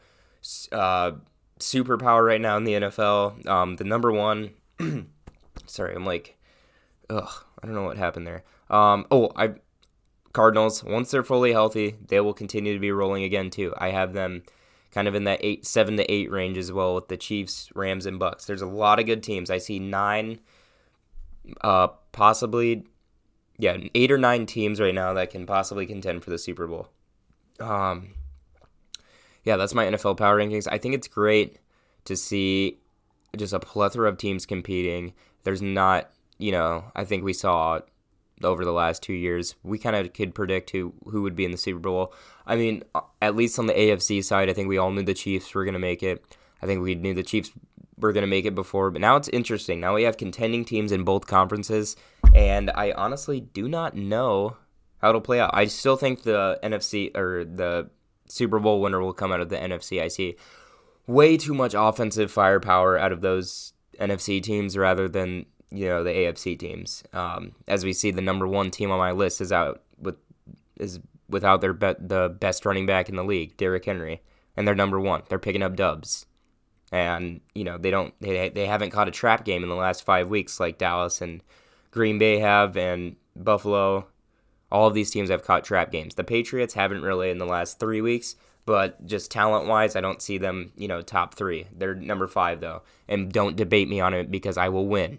uh, 0.73 1.13
superpower 1.59 2.27
right 2.27 2.41
now 2.41 2.57
in 2.57 2.65
the 2.65 2.75
NFL. 2.75 3.47
Um, 3.47 3.77
the 3.77 3.85
number 3.85 4.13
one. 4.13 4.51
sorry, 5.67 5.95
I'm 5.95 6.07
like, 6.07 6.39
ugh. 7.09 7.45
I 7.63 7.67
don't 7.67 7.75
know 7.75 7.85
what 7.85 7.99
happened 7.99 8.27
there. 8.27 8.45
Um, 8.69 9.07
oh, 9.11 9.31
I 9.37 9.55
Cardinals. 10.33 10.85
Once 10.85 11.11
they're 11.11 11.25
fully 11.25 11.53
healthy, 11.53 11.97
they 12.07 12.21
will 12.21 12.35
continue 12.35 12.73
to 12.73 12.81
be 12.81 12.93
rolling 12.93 13.25
again 13.25 13.51
too. 13.51 13.75
I 13.77 13.91
have 13.91 14.13
them 14.13 14.43
kind 14.93 15.09
of 15.09 15.15
in 15.15 15.25
that 15.25 15.41
eight, 15.43 15.67
seven 15.67 15.97
to 15.97 16.11
eight 16.11 16.31
range 16.31 16.57
as 16.57 16.73
well 16.73 16.95
with 16.95 17.09
the 17.09 17.17
Chiefs, 17.17 17.71
Rams, 17.75 18.07
and 18.07 18.19
Bucks. 18.19 18.45
There's 18.45 18.63
a 18.63 18.67
lot 18.67 18.99
of 18.99 19.07
good 19.07 19.23
teams. 19.23 19.51
I 19.51 19.59
see 19.59 19.79
nine, 19.79 20.41
uh, 21.61 21.89
possibly 22.13 22.87
yeah, 23.61 23.77
eight 23.95 24.11
or 24.11 24.19
nine 24.19 24.47
teams 24.47 24.81
right 24.81 24.95
now 24.95 25.13
that 25.15 25.31
can 25.31 25.47
possibly 25.47 25.87
contend 25.87 26.25
for 26.25 26.31
the 26.31 26.39
Super 26.39 26.67
Bowl. 26.67 26.89
Um, 27.61 28.15
yeah, 29.45 29.57
that's 29.57 29.75
my 29.75 29.85
NFL 29.85 30.17
power 30.17 30.39
rankings. 30.39 30.67
I 30.71 30.79
think 30.79 30.95
it's 30.95 31.09
great 31.09 31.59
to 32.07 32.17
see 32.17 32.79
just 33.37 33.53
a 33.53 33.61
plethora 33.61 34.09
of 34.09 34.19
teams 34.19 34.47
competing. 34.47 35.13
There's 35.45 35.63
not, 35.63 36.11
you 36.39 36.53
know, 36.53 36.85
I 36.97 37.05
think 37.05 37.23
we 37.23 37.33
saw 37.33 37.81
over 38.43 38.65
the 38.65 38.73
last 38.73 39.03
two 39.03 39.13
years, 39.13 39.55
we 39.63 39.79
kind 39.79 39.95
of 39.95 40.13
could 40.15 40.35
predict 40.35 40.71
who 40.71 40.95
who 41.05 41.23
would 41.23 41.37
be 41.37 41.45
in 41.45 41.51
the 41.51 41.59
Super 41.59 41.81
Bowl. 41.81 42.15
I 42.47 42.57
mean, 42.57 42.83
at 43.21 43.37
least 43.37 43.59
on 43.59 43.67
the 43.67 43.75
AFC 43.75 44.25
side, 44.25 44.49
I 44.49 44.55
think 44.55 44.69
we 44.69 44.79
all 44.79 44.91
knew 44.91 45.03
the 45.03 45.15
Chiefs 45.15 45.55
were 45.55 45.65
going 45.65 45.75
to 45.75 45.79
make 45.79 46.03
it. 46.03 46.25
I 46.63 46.67
think 46.67 46.83
we 46.83 46.95
knew 46.95 47.15
the 47.15 47.23
Chiefs 47.23 47.53
were 47.99 48.13
going 48.13 48.23
to 48.23 48.27
make 48.27 48.47
it 48.47 48.55
before, 48.55 48.91
but 48.91 49.01
now 49.01 49.17
it's 49.17 49.29
interesting. 49.29 49.81
Now 49.81 49.95
we 49.95 50.05
have 50.05 50.17
contending 50.17 50.65
teams 50.65 50.93
in 50.93 51.05
both 51.05 51.27
conferences, 51.27 51.97
and 52.35 52.71
I 52.71 52.93
honestly 52.93 53.41
do 53.41 53.69
not 53.69 53.97
know 53.97 54.57
how 54.99 55.11
it'll 55.11 55.21
play 55.21 55.41
out. 55.41 55.51
I 55.53 55.67
still 55.67 55.97
think 55.97 56.23
the 56.23 56.59
NFC 56.63 57.17
or 57.17 57.45
the 57.45 57.91
Super 58.29 58.59
Bowl 58.59 58.81
winner 58.81 59.01
will 59.01 59.13
come 59.13 59.33
out 59.33 59.41
of 59.41 59.49
the 59.49 59.57
NFC. 59.57 60.01
I 60.01 60.09
see 60.09 60.37
way 61.07 61.37
too 61.37 61.55
much 61.55 61.75
offensive 61.77 62.31
firepower 62.31 62.99
out 62.99 63.13
of 63.13 63.21
those 63.21 63.73
NFC 63.99 64.43
teams 64.43 64.77
rather 64.77 65.09
than 65.09 65.47
you 65.71 65.87
know 65.87 66.05
the 66.05 66.11
AFC 66.11 66.59
teams. 66.59 67.03
Um, 67.13 67.53
as 67.67 67.85
we 67.85 67.93
see, 67.93 68.11
the 68.11 68.21
number 68.21 68.47
one 68.47 68.71
team 68.71 68.91
on 68.91 68.99
my 68.99 69.13
list 69.13 69.41
is 69.41 69.53
out 69.53 69.83
with 69.99 70.17
is 70.79 71.01
without 71.29 71.61
their 71.61 71.73
be- 71.73 71.95
the 71.99 72.35
best 72.41 72.65
running 72.67 72.87
back 72.87 73.09
in 73.09 73.17
the 73.17 73.25
league, 73.25 73.57
Derrick 73.57 73.85
Henry, 73.85 74.23
and 74.57 74.67
they're 74.67 74.75
number 74.75 75.01
one. 75.01 75.23
They're 75.29 75.39
picking 75.39 75.63
up 75.63 75.77
dubs 75.77 76.27
and 76.93 77.41
you 77.55 77.65
know 77.65 77.79
they 77.79 77.91
don't 77.91 78.15
they 78.21 78.49
they 78.49 78.67
haven't 78.67 78.91
caught 78.91 79.09
a 79.09 79.13
trap 79.13 79.45
game 79.45 79.63
in 79.63 79.69
the 79.69 79.75
last 79.75 80.05
five 80.05 80.29
weeks 80.29 80.59
like 80.59 80.79
Dallas 80.79 81.21
and 81.21 81.43
Green 81.91 82.19
Bay 82.19 82.39
have 82.39 82.77
and 82.77 83.17
Buffalo. 83.37 84.07
All 84.71 84.87
of 84.87 84.95
these 84.95 85.11
teams 85.11 85.31
have 85.31 85.45
caught 85.45 85.65
trap 85.65 85.91
games. 85.91 86.15
The 86.15 86.25
Patriots 86.25 86.75
haven't 86.75 87.03
really 87.03 87.31
in 87.31 87.39
the 87.39 87.47
last 87.47 87.81
three 87.81 88.01
weeks, 88.01 88.37
but 88.67 89.05
just 89.05 89.31
talent 89.31 89.67
wise, 89.67 89.97
I 89.97 90.01
don't 90.01 90.23
see 90.23 90.39
them 90.39 90.73
you 90.77 90.89
know 90.89 91.03
top 91.03 91.35
three. 91.35 91.67
They're 91.77 91.95
number 91.95 92.29
five 92.29 92.61
though, 92.61 92.83
and 93.09 93.33
don't 93.33 93.57
debate 93.57 93.89
me 93.89 94.01
on 94.01 94.15
it 94.15 94.31
because 94.31 94.57
I 94.57 94.69
will 94.69 94.87
win. 94.87 95.19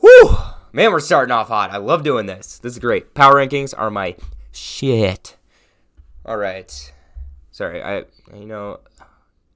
Whew, 0.00 0.36
man, 0.72 0.92
we're 0.92 1.00
starting 1.00 1.32
off 1.32 1.48
hot. 1.48 1.70
I 1.70 1.78
love 1.78 2.02
doing 2.02 2.26
this. 2.26 2.58
This 2.58 2.74
is 2.74 2.78
great. 2.78 3.14
Power 3.14 3.34
rankings 3.34 3.72
are 3.76 3.90
my 3.90 4.16
shit. 4.52 5.36
All 6.26 6.36
right. 6.36 6.92
Sorry, 7.52 7.82
I 7.82 8.04
you 8.34 8.46
know 8.46 8.80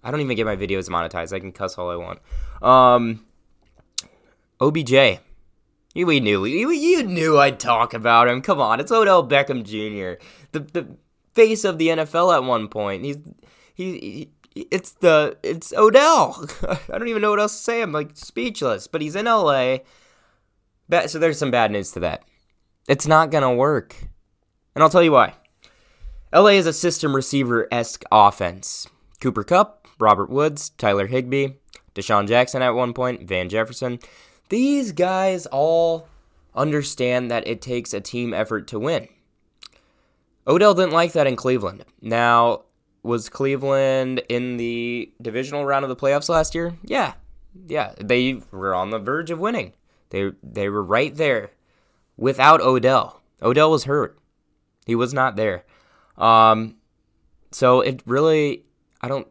I 0.03 0.11
don't 0.11 0.21
even 0.21 0.37
get 0.37 0.47
my 0.47 0.57
videos 0.57 0.89
monetized. 0.89 1.35
I 1.35 1.41
can 1.41 1.53
cuss 1.53 1.77
all 1.77 1.91
I 1.91 1.97
want. 1.97 2.21
Um, 2.63 3.27
OBJ. 4.61 5.21
We 5.95 6.21
knew 6.21 6.45
you, 6.45 6.71
you 6.71 7.03
knew 7.03 7.39
I'd 7.39 7.59
talk 7.59 7.95
about 7.95 8.29
him. 8.29 8.43
Come 8.43 8.61
on, 8.61 8.79
it's 8.79 8.93
Odell 8.93 9.27
Beckham 9.27 9.65
Jr. 9.65 10.23
The 10.53 10.61
the 10.61 10.97
face 11.35 11.65
of 11.65 11.79
the 11.79 11.89
NFL 11.89 12.35
at 12.35 12.45
one 12.45 12.69
point. 12.69 13.05
He's 13.05 13.19
he, 13.75 13.99
he 13.99 14.31
it's 14.55 14.93
the 14.93 15.37
it's 15.43 15.73
Odell. 15.73 16.47
I 16.69 16.99
don't 16.99 17.09
even 17.09 17.23
know 17.23 17.31
what 17.31 17.41
else 17.41 17.57
to 17.57 17.63
say. 17.63 17.83
I'm 17.83 17.93
like 17.93 18.11
speechless. 18.15 18.87
But 18.87 19.03
he's 19.03 19.17
in 19.17 19.27
LA. 19.27 19.79
So 21.07 21.19
there's 21.19 21.39
some 21.39 21.51
bad 21.51 21.71
news 21.71 21.93
to 21.93 22.01
that. 22.01 22.25
It's 22.89 23.07
not 23.07 23.31
gonna 23.31 23.55
work, 23.55 23.97
and 24.75 24.83
I'll 24.83 24.91
tell 24.91 25.03
you 25.03 25.13
why. 25.13 25.35
LA 26.33 26.51
is 26.51 26.67
a 26.67 26.73
system 26.73 27.17
receiver 27.17 27.67
esque 27.73 28.05
offense. 28.13 28.89
Cooper 29.21 29.43
Kupp, 29.43 29.89
Robert 29.99 30.31
Woods, 30.31 30.71
Tyler 30.71 31.09
Higbee, 31.09 31.55
DeSean 31.95 32.29
Jackson 32.29 32.63
at 32.63 32.75
one 32.75 32.95
point, 32.95 33.29
Van 33.29 33.49
Jefferson. 33.49 33.99
These 34.51 34.93
guys 34.93 35.47
all 35.47 36.09
understand 36.55 37.31
that 37.31 37.47
it 37.47 37.63
takes 37.63 37.95
a 37.95 38.01
team 38.01 38.35
effort 38.35 38.67
to 38.69 38.79
win. 38.79 39.09
Odell 40.47 40.75
didn't 40.75 40.93
like 40.93 41.13
that 41.13 41.27
in 41.27 41.37
Cleveland. 41.37 41.85
Now, 42.03 42.65
was 43.03 43.29
Cleveland 43.29 44.23
in 44.29 44.57
the 44.57 45.13
divisional 45.23 45.65
round 45.65 45.85
of 45.85 45.89
the 45.89 45.97
playoffs 45.97 46.29
last 46.29 46.55
year? 46.55 46.75
Yeah. 46.85 47.15
Yeah, 47.67 47.95
they 47.99 48.43
were 48.51 48.75
on 48.75 48.91
the 48.91 48.99
verge 48.99 49.31
of 49.31 49.39
winning. 49.39 49.73
They 50.11 50.33
they 50.43 50.69
were 50.69 50.83
right 50.83 51.15
there 51.15 51.51
without 52.17 52.61
Odell. 52.61 53.23
Odell 53.43 53.71
was 53.71 53.85
hurt. 53.85 54.19
He 54.87 54.95
was 54.95 55.15
not 55.15 55.37
there. 55.37 55.65
Um 56.17 56.77
so 57.51 57.81
it 57.81 58.03
really 58.07 58.65
I 59.01 59.09
don't 59.09 59.29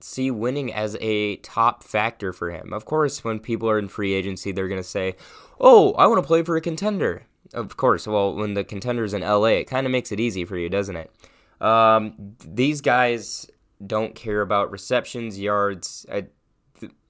see 0.00 0.30
winning 0.30 0.72
as 0.72 0.96
a 1.00 1.36
top 1.36 1.82
factor 1.82 2.32
for 2.32 2.50
him. 2.50 2.72
Of 2.72 2.84
course, 2.84 3.24
when 3.24 3.38
people 3.38 3.68
are 3.68 3.78
in 3.78 3.88
free 3.88 4.14
agency, 4.14 4.52
they're 4.52 4.68
going 4.68 4.80
to 4.80 4.88
say, 4.88 5.16
"Oh, 5.60 5.92
I 5.94 6.06
want 6.06 6.22
to 6.22 6.26
play 6.26 6.42
for 6.42 6.56
a 6.56 6.60
contender." 6.60 7.26
Of 7.54 7.76
course, 7.76 8.06
well, 8.06 8.34
when 8.34 8.54
the 8.54 8.64
contender's 8.64 9.14
in 9.14 9.22
LA, 9.22 9.60
it 9.60 9.64
kind 9.64 9.86
of 9.86 9.90
makes 9.90 10.12
it 10.12 10.20
easy 10.20 10.44
for 10.44 10.56
you, 10.56 10.68
doesn't 10.68 10.96
it? 10.96 11.10
Um, 11.60 12.36
these 12.44 12.80
guys 12.80 13.50
don't 13.84 14.14
care 14.14 14.40
about 14.40 14.70
receptions, 14.70 15.38
yards. 15.38 16.04
I, 16.12 16.26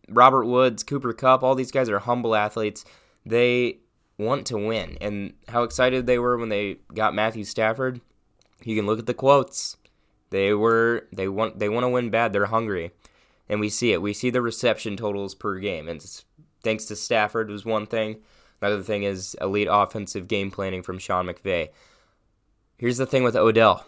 Robert 0.09 0.47
Woods, 0.47 0.83
Cooper 0.83 1.13
Kupp, 1.13 1.43
all 1.43 1.55
these 1.55 1.73
guys 1.73 1.89
are 1.89 1.99
humble 1.99 2.35
athletes. 2.35 2.85
They 3.27 3.81
want 4.19 4.47
to 4.47 4.59
win. 4.59 4.99
And 5.01 5.35
how 5.49 5.63
excited 5.63 6.07
they 6.07 6.19
were 6.19 6.37
when 6.37 6.49
they 6.49 6.79
got 6.95 7.15
Matthew 7.15 7.45
Stafford. 7.45 8.01
You 8.65 8.77
can 8.77 8.87
look 8.87 8.99
at 8.99 9.07
the 9.07 9.15
quotes. 9.15 9.77
They 10.31 10.53
were 10.53 11.07
they 11.13 11.29
want 11.29 11.59
they 11.59 11.69
want 11.69 11.85
to 11.85 11.89
win 11.89 12.11
bad. 12.11 12.33
They're 12.33 12.47
hungry. 12.47 12.93
And 13.49 13.61
we 13.61 13.71
see 13.71 13.93
it. 13.93 14.03
We 14.03 14.13
see 14.13 14.31
the 14.31 14.43
reception 14.43 14.97
totals 14.97 15.35
per 15.35 15.59
game. 15.59 15.89
And 15.89 16.05
thanks 16.63 16.85
to 16.87 16.97
Stafford 16.97 17.51
was 17.51 17.65
one 17.65 17.87
thing. 17.87 18.19
Another 18.61 18.83
thing 18.83 19.05
is 19.05 19.37
elite 19.41 19.69
offensive 19.71 20.29
game 20.29 20.51
planning 20.51 20.83
from 20.83 20.99
Sean 20.99 21.27
McVay. 21.27 21.71
Here's 22.77 22.99
the 22.99 23.07
thing 23.07 23.25
with 23.25 23.37
Odell. 23.37 23.87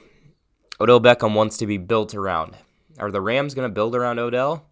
Odell 0.80 1.00
Beckham 1.00 1.35
wants 1.35 1.59
to 1.59 1.66
be 1.66 1.76
built 1.76 2.14
around. 2.14 2.56
Are 2.99 3.11
the 3.11 3.20
Rams 3.20 3.54
going 3.54 3.68
to 3.68 3.75
build 3.75 3.94
around 3.94 4.18
Odell? 4.18 4.66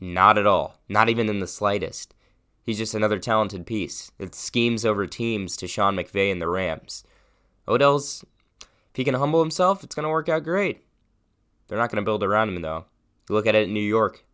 Not 0.00 0.38
at 0.38 0.46
all. 0.46 0.80
Not 0.88 1.08
even 1.08 1.28
in 1.28 1.40
the 1.40 1.46
slightest. 1.46 2.14
He's 2.62 2.78
just 2.78 2.94
another 2.94 3.18
talented 3.18 3.66
piece. 3.66 4.12
It 4.18 4.34
schemes 4.34 4.84
over 4.84 5.06
teams 5.06 5.56
to 5.56 5.66
Sean 5.66 5.96
McVay 5.96 6.30
and 6.30 6.40
the 6.40 6.48
Rams. 6.48 7.04
Odell's, 7.66 8.24
if 8.60 8.96
he 8.96 9.04
can 9.04 9.14
humble 9.14 9.40
himself, 9.40 9.82
it's 9.82 9.94
going 9.94 10.04
to 10.04 10.10
work 10.10 10.28
out 10.28 10.44
great. 10.44 10.82
They're 11.70 11.78
not 11.78 11.88
going 11.88 12.02
to 12.02 12.04
build 12.04 12.24
around 12.24 12.48
him, 12.48 12.62
though. 12.62 12.86
Look 13.28 13.46
at 13.46 13.54
it 13.54 13.68
in 13.68 13.74
New 13.74 13.80
York. 13.80 14.24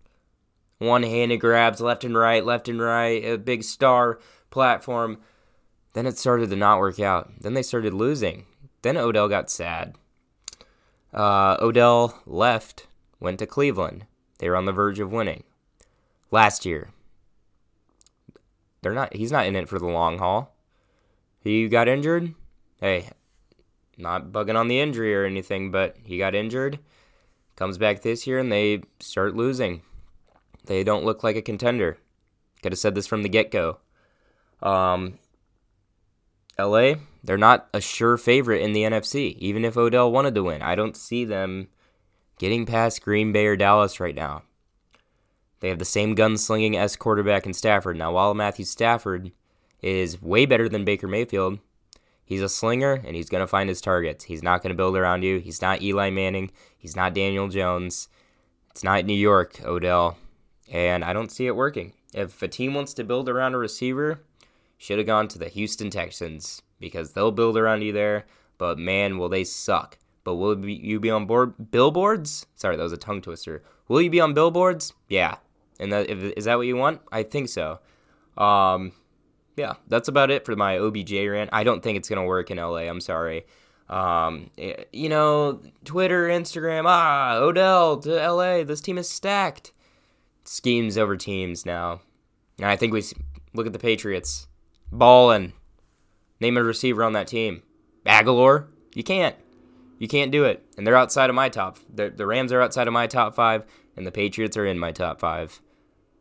One 0.78 1.02
handed 1.02 1.36
grabs 1.36 1.82
left 1.82 2.02
and 2.02 2.16
right, 2.16 2.42
left 2.42 2.66
and 2.66 2.80
right, 2.80 3.22
a 3.22 3.36
big 3.36 3.62
star 3.62 4.18
platform. 4.48 5.18
Then 5.92 6.06
it 6.06 6.16
started 6.16 6.48
to 6.48 6.56
not 6.56 6.78
work 6.78 6.98
out. 6.98 7.30
Then 7.42 7.52
they 7.52 7.62
started 7.62 7.92
losing. 7.92 8.46
Then 8.80 8.96
Odell 8.96 9.28
got 9.28 9.50
sad. 9.50 9.96
Uh, 11.12 11.58
Odell 11.60 12.22
left, 12.24 12.86
went 13.20 13.38
to 13.40 13.46
Cleveland. 13.46 14.06
They 14.38 14.48
were 14.48 14.56
on 14.56 14.64
the 14.64 14.72
verge 14.72 14.98
of 14.98 15.12
winning. 15.12 15.44
Last 16.30 16.64
year, 16.64 16.88
they're 18.80 18.94
not. 18.94 19.14
He's 19.14 19.32
not 19.32 19.44
in 19.44 19.56
it 19.56 19.68
for 19.68 19.78
the 19.78 19.86
long 19.86 20.18
haul. 20.18 20.54
He 21.40 21.68
got 21.68 21.86
injured. 21.86 22.34
Hey, 22.80 23.10
not 23.98 24.32
bugging 24.32 24.58
on 24.58 24.68
the 24.68 24.80
injury 24.80 25.14
or 25.14 25.26
anything, 25.26 25.70
but 25.70 25.96
he 26.02 26.16
got 26.16 26.34
injured. 26.34 26.78
Comes 27.56 27.78
back 27.78 28.02
this 28.02 28.26
year 28.26 28.38
and 28.38 28.52
they 28.52 28.82
start 29.00 29.34
losing. 29.34 29.82
They 30.66 30.84
don't 30.84 31.04
look 31.04 31.24
like 31.24 31.36
a 31.36 31.42
contender. 31.42 31.98
Could 32.62 32.72
have 32.72 32.78
said 32.78 32.94
this 32.94 33.06
from 33.06 33.22
the 33.22 33.28
get 33.28 33.50
go. 33.50 33.78
Um, 34.62 35.18
LA, 36.58 36.94
they're 37.24 37.38
not 37.38 37.68
a 37.72 37.80
sure 37.80 38.16
favorite 38.16 38.62
in 38.62 38.72
the 38.72 38.82
NFC, 38.82 39.36
even 39.38 39.64
if 39.64 39.76
Odell 39.76 40.10
wanted 40.12 40.34
to 40.34 40.42
win. 40.42 40.62
I 40.62 40.74
don't 40.74 40.96
see 40.96 41.24
them 41.24 41.68
getting 42.38 42.66
past 42.66 43.02
Green 43.02 43.32
Bay 43.32 43.46
or 43.46 43.56
Dallas 43.56 44.00
right 44.00 44.14
now. 44.14 44.42
They 45.60 45.68
have 45.68 45.78
the 45.78 45.84
same 45.84 46.14
gunslinging 46.14 46.76
S 46.76 46.96
quarterback 46.96 47.46
in 47.46 47.54
Stafford. 47.54 47.96
Now, 47.96 48.12
while 48.12 48.34
Matthew 48.34 48.64
Stafford 48.64 49.32
is 49.82 50.20
way 50.20 50.46
better 50.46 50.68
than 50.68 50.84
Baker 50.84 51.08
Mayfield, 51.08 51.58
he's 52.26 52.42
a 52.42 52.48
slinger 52.48 53.00
and 53.06 53.16
he's 53.16 53.30
going 53.30 53.40
to 53.40 53.46
find 53.46 53.70
his 53.70 53.80
targets. 53.80 54.24
He's 54.24 54.42
not 54.42 54.62
going 54.62 54.70
to 54.70 54.76
build 54.76 54.96
around 54.96 55.22
you. 55.22 55.38
He's 55.38 55.62
not 55.62 55.80
Eli 55.80 56.10
Manning. 56.10 56.50
He's 56.76 56.94
not 56.94 57.14
Daniel 57.14 57.48
Jones. 57.48 58.08
It's 58.70 58.84
not 58.84 59.06
New 59.06 59.14
York, 59.14 59.64
Odell. 59.64 60.18
And 60.70 61.02
I 61.02 61.14
don't 61.14 61.32
see 61.32 61.46
it 61.46 61.56
working. 61.56 61.94
If 62.12 62.42
a 62.42 62.48
team 62.48 62.74
wants 62.74 62.92
to 62.94 63.04
build 63.04 63.28
around 63.28 63.54
a 63.54 63.58
receiver, 63.58 64.20
should 64.76 64.98
have 64.98 65.06
gone 65.06 65.28
to 65.28 65.38
the 65.38 65.48
Houston 65.48 65.88
Texans 65.88 66.60
because 66.78 67.12
they'll 67.12 67.32
build 67.32 67.56
around 67.56 67.82
you 67.82 67.92
there. 67.92 68.26
But 68.58 68.78
man, 68.78 69.16
will 69.16 69.28
they 69.28 69.44
suck. 69.44 69.98
But 70.24 70.34
will 70.34 70.66
you 70.66 70.98
be 70.98 71.10
on 71.10 71.26
board 71.26 71.70
billboards? 71.70 72.46
Sorry, 72.56 72.76
that 72.76 72.82
was 72.82 72.92
a 72.92 72.98
tongue 72.98 73.22
twister. 73.22 73.62
Will 73.88 74.02
you 74.02 74.10
be 74.10 74.20
on 74.20 74.34
billboards? 74.34 74.92
Yeah. 75.08 75.36
And 75.78 75.92
is 75.92 76.46
that 76.46 76.56
what 76.56 76.66
you 76.66 76.76
want? 76.76 77.00
I 77.12 77.22
think 77.22 77.48
so. 77.48 77.78
Um, 78.36 78.92
yeah, 79.56 79.74
that's 79.88 80.08
about 80.08 80.30
it 80.30 80.44
for 80.44 80.54
my 80.56 80.78
OBJ 80.78 81.12
rant. 81.12 81.50
I 81.52 81.64
don't 81.64 81.82
think 81.82 81.96
it's 81.96 82.08
gonna 82.08 82.24
work 82.24 82.50
in 82.50 82.58
LA. 82.58 82.88
I'm 82.88 83.00
sorry. 83.00 83.46
Um, 83.88 84.50
eh, 84.58 84.84
you 84.92 85.08
know, 85.08 85.62
Twitter, 85.84 86.28
Instagram. 86.28 86.84
Ah, 86.86 87.36
Odell 87.36 87.98
to 87.98 88.10
LA. 88.10 88.64
This 88.64 88.80
team 88.80 88.98
is 88.98 89.08
stacked. 89.08 89.72
Schemes 90.44 90.96
over 90.96 91.16
teams 91.16 91.66
now, 91.66 92.00
and 92.58 92.66
I 92.66 92.76
think 92.76 92.92
we 92.92 93.02
look 93.54 93.66
at 93.66 93.72
the 93.72 93.78
Patriots. 93.78 94.46
Ballin. 94.92 95.52
Name 96.40 96.56
a 96.56 96.62
receiver 96.62 97.02
on 97.02 97.14
that 97.14 97.26
team. 97.26 97.62
Agholor. 98.04 98.66
You 98.94 99.02
can't. 99.02 99.34
You 99.98 100.08
can't 100.08 100.30
do 100.30 100.44
it. 100.44 100.64
And 100.76 100.86
they're 100.86 100.96
outside 100.96 101.30
of 101.30 101.36
my 101.36 101.48
top. 101.48 101.78
The, 101.92 102.10
the 102.10 102.26
Rams 102.26 102.52
are 102.52 102.60
outside 102.60 102.86
of 102.86 102.92
my 102.92 103.06
top 103.06 103.34
five, 103.34 103.64
and 103.96 104.06
the 104.06 104.12
Patriots 104.12 104.56
are 104.56 104.66
in 104.66 104.78
my 104.78 104.92
top 104.92 105.20
five. 105.20 105.60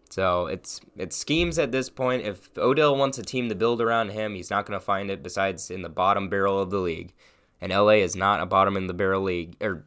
So 0.09 0.47
it's 0.47 0.81
it's 0.95 1.15
schemes 1.15 1.57
at 1.57 1.71
this 1.71 1.89
point. 1.89 2.25
If 2.25 2.55
Odell 2.57 2.95
wants 2.95 3.17
a 3.17 3.23
team 3.23 3.49
to 3.49 3.55
build 3.55 3.81
around 3.81 4.09
him, 4.09 4.35
he's 4.35 4.49
not 4.49 4.65
going 4.65 4.79
to 4.79 4.85
find 4.85 5.09
it 5.09 5.23
besides 5.23 5.69
in 5.71 5.81
the 5.81 5.89
bottom 5.89 6.29
barrel 6.29 6.59
of 6.59 6.69
the 6.69 6.79
league. 6.79 7.13
And 7.59 7.71
LA 7.71 7.93
is 7.93 8.15
not 8.15 8.41
a 8.41 8.45
bottom 8.45 8.77
in 8.77 8.87
the 8.87 8.93
barrel 8.93 9.23
league, 9.23 9.55
or 9.61 9.85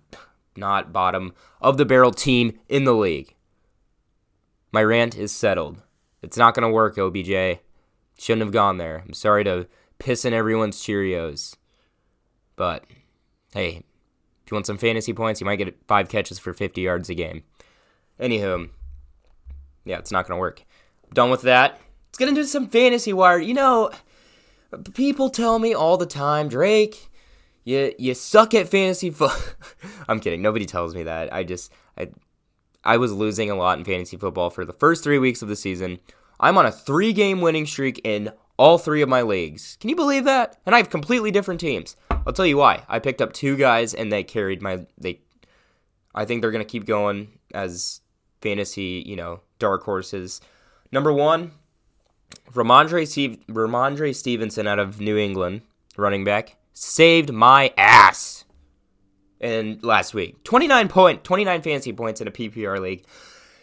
not 0.57 0.93
bottom 0.93 1.35
of 1.61 1.77
the 1.77 1.85
barrel 1.85 2.11
team 2.11 2.59
in 2.69 2.85
the 2.85 2.95
league. 2.95 3.35
My 4.73 4.83
rant 4.83 5.17
is 5.17 5.33
settled. 5.33 5.83
It's 6.23 6.37
not 6.37 6.55
going 6.55 6.69
to 6.69 6.75
work, 6.75 6.99
OBJ. 6.99 7.61
Shouldn't 8.19 8.43
have 8.43 8.53
gone 8.53 8.79
there. 8.79 9.05
I'm 9.07 9.15
sorry 9.15 9.45
to 9.45 9.69
piss 9.99 10.25
in 10.25 10.35
everyone's 10.35 10.83
Cheerios. 10.83 11.55
But 12.57 12.85
hey, 13.55 13.85
if 14.45 14.51
you 14.51 14.57
want 14.57 14.67
some 14.67 14.79
fantasy 14.79 15.13
points, 15.13 15.41
you 15.41 15.45
might 15.47 15.57
get 15.57 15.79
five 15.87 16.09
catches 16.09 16.39
for 16.39 16.53
50 16.53 16.81
yards 16.81 17.09
a 17.09 17.15
game. 17.15 17.45
Anywho, 18.21 18.71
yeah, 19.89 19.99
it's 19.99 20.13
not 20.13 20.27
going 20.27 20.37
to 20.37 20.41
work. 20.41 20.63
Done 21.15 21.31
with 21.31 21.43
that. 21.43 21.81
Let's 22.09 22.19
get 22.19 22.29
into 22.29 22.45
some 22.45 22.69
fantasy 22.69 23.13
wire. 23.13 23.39
You 23.39 23.55
know, 23.55 23.91
people 24.95 25.31
tell 25.31 25.59
me 25.59 25.75
all 25.75 25.97
the 25.97 26.07
time, 26.07 26.49
Drake, 26.49 27.09
you 27.65 27.95
you 27.99 28.15
suck 28.15 28.55
at 28.55 28.69
fantasy 28.69 29.11
football. 29.11 29.41
I'm 30.09 30.21
kidding. 30.21 30.43
Nobody 30.43 30.67
tells 30.67 30.95
me 30.95 31.05
that. 31.05 31.33
I 31.33 31.43
just 31.43 31.73
I 31.97 32.09
I 32.85 32.99
was 32.99 33.13
losing 33.13 33.51
a 33.51 33.55
lot 33.55 33.79
in 33.79 33.85
fantasy 33.85 34.17
football 34.17 34.51
for 34.51 34.65
the 34.65 34.73
first 34.73 35.05
3 35.05 35.19
weeks 35.19 35.43
of 35.43 35.49
the 35.49 35.57
season. 35.57 36.01
I'm 36.41 36.57
on 36.57 36.67
a 36.67 36.71
3-game 36.71 37.41
winning 37.41 37.67
streak 37.67 38.01
in 38.05 38.31
all 38.57 38.79
3 38.79 39.03
of 39.03 39.09
my 39.09 39.23
leagues. 39.23 39.77
Can 39.81 39.91
you 39.91 39.97
believe 39.97 40.25
that? 40.25 40.57
And 40.65 40.75
I 40.75 40.79
have 40.79 40.89
completely 40.89 41.31
different 41.31 41.61
teams. 41.61 41.97
I'll 42.11 42.33
tell 42.33 42.47
you 42.47 42.57
why. 42.57 42.85
I 42.89 42.99
picked 43.01 43.21
up 43.21 43.33
two 43.33 43.57
guys 43.57 43.95
and 43.95 44.13
they 44.13 44.23
carried 44.23 44.63
my 44.63 44.87
they 44.99 45.21
I 46.15 46.25
think 46.25 46.43
they're 46.43 46.51
going 46.51 46.65
to 46.65 46.71
keep 46.71 46.85
going 46.85 47.39
as 47.55 48.01
fantasy, 48.41 49.03
you 49.07 49.17
know, 49.17 49.41
dark 49.59 49.83
horses. 49.85 50.41
Number 50.93 51.13
one, 51.13 51.53
Rhamondre, 52.53 53.07
Steve, 53.07 53.39
Rhamondre 53.49 54.15
Stevenson 54.15 54.67
out 54.67 54.79
of 54.79 55.01
New 55.01 55.17
England, 55.17 55.63
running 55.97 56.25
back, 56.25 56.57
saved 56.73 57.33
my 57.33 57.73
ass 57.77 58.45
And 59.41 59.83
last 59.85 60.15
week. 60.15 60.43
29 60.45 60.89
point, 60.89 61.25
29 61.25 61.63
fantasy 61.63 61.93
points 61.93 62.21
in 62.21 62.29
a 62.29 62.33
PPR 62.33 62.81
league. 62.81 63.05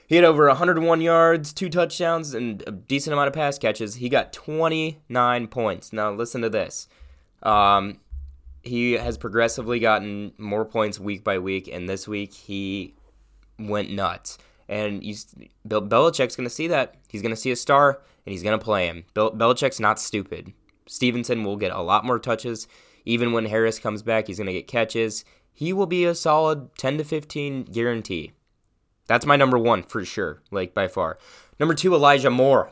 He 0.08 0.16
had 0.16 0.24
over 0.24 0.48
101 0.48 1.02
yards, 1.02 1.52
two 1.52 1.70
touchdowns, 1.70 2.34
and 2.34 2.64
a 2.68 2.72
decent 2.72 3.14
amount 3.14 3.28
of 3.28 3.34
pass 3.34 3.58
catches. 3.58 3.96
He 3.96 4.08
got 4.08 4.32
29 4.34 5.48
points. 5.48 5.92
Now 5.92 6.12
listen 6.12 6.42
to 6.44 6.50
this. 6.50 6.88
Um, 7.42 8.00
he 8.62 8.94
has 8.94 9.18
progressively 9.18 9.80
gotten 9.80 10.34
more 10.38 10.66
points 10.66 11.00
week 11.00 11.24
by 11.24 11.40
week, 11.40 11.68
and 11.68 11.90
this 11.90 12.08
week 12.08 12.34
he 12.34 12.96
went 13.58 13.92
nuts. 13.92 14.38
And 14.68 15.04
he's, 15.04 15.34
Bill, 15.68 15.82
Belichick's 15.82 16.36
going 16.36 16.48
to 16.48 16.54
see 16.54 16.68
that. 16.68 16.96
He's 17.08 17.22
going 17.22 17.34
to 17.34 17.40
see 17.40 17.52
a 17.52 17.56
star, 17.56 18.02
and 18.26 18.32
he's 18.32 18.44
going 18.44 18.58
to 18.58 18.64
play 18.64 18.88
him. 18.88 19.06
Bill, 19.14 19.32
Belichick's 19.32 19.80
not 19.80 20.00
stupid. 20.00 20.54
Stevenson 20.88 21.44
will 21.44 21.58
get 21.58 21.72
a 21.72 21.82
lot 21.82 22.06
more 22.06 22.20
touches. 22.20 22.68
Even 23.06 23.32
when 23.32 23.46
Harris 23.46 23.80
comes 23.80 24.02
back, 24.02 24.28
he's 24.28 24.38
going 24.38 24.48
to 24.48 24.54
get 24.54 24.68
catches. 24.68 25.24
He 25.54 25.72
will 25.72 25.86
be 25.86 26.06
a 26.06 26.16
solid 26.16 26.76
10 26.78 26.98
to 26.98 27.04
15 27.04 27.66
guarantee. 27.66 28.34
That's 29.08 29.26
my 29.26 29.36
number 29.36 29.58
one 29.58 29.84
for 29.84 30.04
sure, 30.04 30.42
like 30.52 30.74
by 30.74 30.88
far. 30.88 31.18
Number 31.60 31.74
two, 31.74 31.94
Elijah 31.94 32.30
Moore. 32.30 32.72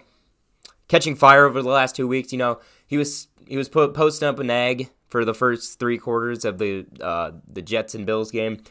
Catching 0.87 1.15
fire 1.15 1.45
over 1.45 1.61
the 1.61 1.69
last 1.69 1.95
two 1.95 2.07
weeks. 2.07 2.31
You 2.31 2.39
know, 2.39 2.59
he 2.85 2.97
was 2.97 3.27
he 3.47 3.57
was 3.57 3.69
put, 3.69 3.93
posting 3.93 4.27
up 4.27 4.39
an 4.39 4.49
egg 4.49 4.89
for 5.07 5.23
the 5.23 5.33
first 5.33 5.79
three 5.79 5.97
quarters 5.97 6.43
of 6.43 6.57
the 6.57 6.85
uh, 6.99 7.31
the 7.47 7.61
Jets 7.61 7.95
and 7.95 8.05
Bills 8.05 8.31
game. 8.31 8.61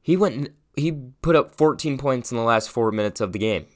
He 0.00 0.16
went 0.16 0.50
he 0.80 0.92
put 1.22 1.36
up 1.36 1.54
14 1.54 1.98
points 1.98 2.30
in 2.30 2.36
the 2.36 2.42
last 2.42 2.70
four 2.70 2.90
minutes 2.92 3.20
of 3.20 3.32
the 3.32 3.38
game. 3.38 3.66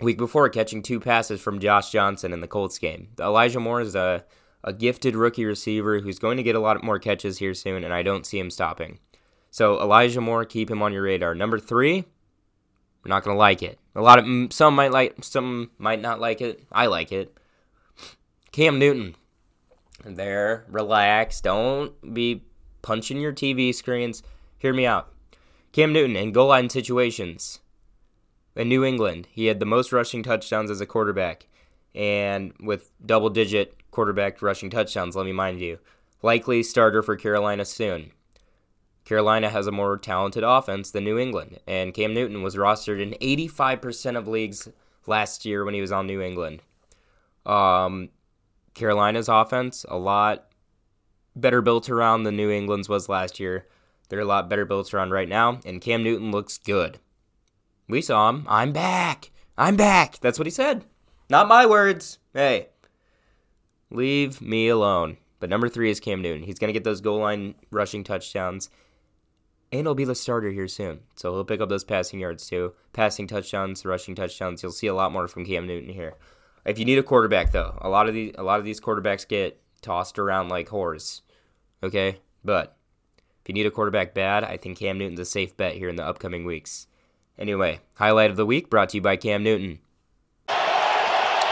Week 0.00 0.16
before, 0.16 0.48
catching 0.48 0.82
two 0.82 1.00
passes 1.00 1.40
from 1.40 1.60
Josh 1.60 1.90
Johnson 1.90 2.32
in 2.32 2.40
the 2.40 2.48
Colts 2.48 2.78
game. 2.78 3.08
Elijah 3.18 3.60
Moore 3.60 3.80
is 3.80 3.94
a, 3.94 4.24
a 4.64 4.72
gifted 4.72 5.14
rookie 5.14 5.44
receiver 5.44 6.00
who's 6.00 6.18
going 6.18 6.38
to 6.38 6.42
get 6.42 6.54
a 6.54 6.60
lot 6.60 6.82
more 6.82 6.98
catches 6.98 7.38
here 7.38 7.52
soon, 7.52 7.84
and 7.84 7.92
I 7.92 8.02
don't 8.02 8.24
see 8.24 8.38
him 8.38 8.50
stopping. 8.50 8.98
So, 9.50 9.80
Elijah 9.80 10.20
Moore, 10.20 10.44
keep 10.44 10.70
him 10.70 10.80
on 10.80 10.92
your 10.92 11.02
radar. 11.02 11.34
Number 11.34 11.58
three, 11.58 12.04
We're 13.04 13.08
not 13.08 13.24
gonna 13.24 13.36
like 13.36 13.62
it. 13.62 13.78
A 13.94 14.00
lot 14.00 14.18
of 14.18 14.52
some 14.52 14.74
might 14.74 14.92
like, 14.92 15.22
some 15.22 15.70
might 15.78 16.00
not 16.00 16.20
like 16.20 16.40
it. 16.40 16.62
I 16.70 16.86
like 16.86 17.12
it. 17.12 17.36
Cam 18.52 18.78
Newton, 18.78 19.16
there, 20.04 20.64
relax. 20.68 21.40
Don't 21.40 21.92
be 22.14 22.44
punching 22.82 23.20
your 23.20 23.32
TV 23.32 23.74
screens. 23.74 24.22
Hear 24.58 24.72
me 24.72 24.86
out. 24.86 25.12
Cam 25.72 25.92
Newton 25.92 26.16
in 26.16 26.32
goal 26.32 26.48
line 26.48 26.68
situations. 26.68 27.60
In 28.56 28.68
New 28.68 28.84
England, 28.84 29.28
he 29.30 29.46
had 29.46 29.60
the 29.60 29.66
most 29.66 29.92
rushing 29.92 30.22
touchdowns 30.22 30.70
as 30.70 30.80
a 30.80 30.86
quarterback, 30.86 31.46
and 31.94 32.52
with 32.60 32.90
double 33.04 33.30
digit 33.30 33.76
quarterback 33.90 34.42
rushing 34.42 34.70
touchdowns, 34.70 35.14
let 35.14 35.26
me 35.26 35.32
mind 35.32 35.60
you. 35.60 35.78
Likely 36.22 36.62
starter 36.62 37.02
for 37.02 37.16
Carolina 37.16 37.64
soon. 37.64 38.10
Carolina 39.04 39.48
has 39.48 39.66
a 39.66 39.72
more 39.72 39.96
talented 39.96 40.42
offense 40.42 40.90
than 40.90 41.04
New 41.04 41.18
England, 41.18 41.60
and 41.66 41.94
Cam 41.94 42.12
Newton 42.12 42.42
was 42.42 42.56
rostered 42.56 43.00
in 43.00 43.12
85% 43.20 44.16
of 44.16 44.28
leagues 44.28 44.68
last 45.06 45.44
year 45.44 45.64
when 45.64 45.74
he 45.74 45.80
was 45.80 45.92
on 45.92 46.06
New 46.06 46.20
England. 46.20 46.62
Um, 47.46 48.10
Carolina's 48.74 49.28
offense, 49.28 49.86
a 49.88 49.96
lot 49.96 50.46
better 51.34 51.62
built 51.62 51.88
around 51.88 52.24
than 52.24 52.36
New 52.36 52.50
England's 52.50 52.88
was 52.88 53.08
last 53.08 53.40
year. 53.40 53.66
They're 54.10 54.20
a 54.20 54.24
lot 54.24 54.50
better 54.50 54.64
built 54.64 54.92
around 54.92 55.12
right 55.12 55.28
now, 55.28 55.60
and 55.64 55.80
Cam 55.80 56.02
Newton 56.02 56.32
looks 56.32 56.58
good. 56.58 56.98
We 57.88 58.02
saw 58.02 58.28
him. 58.28 58.44
I'm 58.48 58.72
back. 58.72 59.30
I'm 59.56 59.76
back. 59.76 60.18
That's 60.18 60.38
what 60.38 60.46
he 60.46 60.50
said. 60.50 60.84
Not 61.30 61.48
my 61.48 61.64
words. 61.64 62.18
Hey, 62.34 62.70
leave 63.88 64.42
me 64.42 64.68
alone. 64.68 65.16
But 65.38 65.48
number 65.48 65.68
three 65.68 65.90
is 65.90 66.00
Cam 66.00 66.20
Newton. 66.20 66.42
He's 66.42 66.58
going 66.58 66.68
to 66.68 66.72
get 66.72 66.82
those 66.82 67.00
goal 67.00 67.20
line 67.20 67.54
rushing 67.70 68.02
touchdowns, 68.02 68.68
and 69.70 69.82
he'll 69.82 69.94
be 69.94 70.04
the 70.04 70.16
starter 70.16 70.50
here 70.50 70.68
soon. 70.68 71.00
So 71.14 71.32
he'll 71.32 71.44
pick 71.44 71.60
up 71.60 71.68
those 71.68 71.84
passing 71.84 72.18
yards 72.18 72.48
too. 72.48 72.74
Passing 72.92 73.28
touchdowns, 73.28 73.86
rushing 73.86 74.16
touchdowns. 74.16 74.62
You'll 74.62 74.72
see 74.72 74.88
a 74.88 74.94
lot 74.94 75.12
more 75.12 75.28
from 75.28 75.46
Cam 75.46 75.68
Newton 75.68 75.94
here. 75.94 76.14
If 76.64 76.80
you 76.80 76.84
need 76.84 76.98
a 76.98 77.04
quarterback, 77.04 77.52
though, 77.52 77.78
a 77.80 77.88
lot 77.88 78.08
of 78.08 78.14
these 78.14 78.34
a 78.36 78.42
lot 78.42 78.58
of 78.58 78.64
these 78.64 78.80
quarterbacks 78.80 79.26
get 79.26 79.62
tossed 79.82 80.18
around 80.18 80.48
like 80.48 80.68
whores. 80.68 81.22
Okay, 81.82 82.18
but 82.44 82.76
if 83.42 83.48
you 83.48 83.54
need 83.54 83.66
a 83.66 83.70
quarterback 83.70 84.14
bad, 84.14 84.44
I 84.44 84.56
think 84.56 84.78
Cam 84.78 84.98
Newton's 84.98 85.20
a 85.20 85.24
safe 85.24 85.56
bet 85.56 85.74
here 85.74 85.88
in 85.88 85.96
the 85.96 86.04
upcoming 86.04 86.44
weeks. 86.44 86.86
Anyway, 87.38 87.80
highlight 87.94 88.30
of 88.30 88.36
the 88.36 88.44
week 88.44 88.68
brought 88.68 88.90
to 88.90 88.98
you 88.98 89.02
by 89.02 89.16
Cam 89.16 89.42
Newton. 89.42 89.78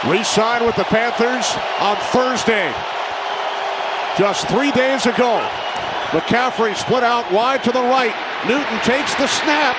Re-signed 0.07 0.65
with 0.65 0.75
the 0.75 0.85
Panthers 0.85 1.49
on 1.79 1.97
Thursday. 2.13 2.71
Just 4.17 4.47
three 4.47 4.71
days 4.71 5.05
ago, 5.05 5.45
McCaffrey 6.11 6.75
split 6.75 7.03
out 7.03 7.29
wide 7.31 7.63
to 7.63 7.71
the 7.71 7.81
right. 7.81 8.15
Newton 8.47 8.79
takes 8.81 9.13
the 9.15 9.27
snap, 9.27 9.75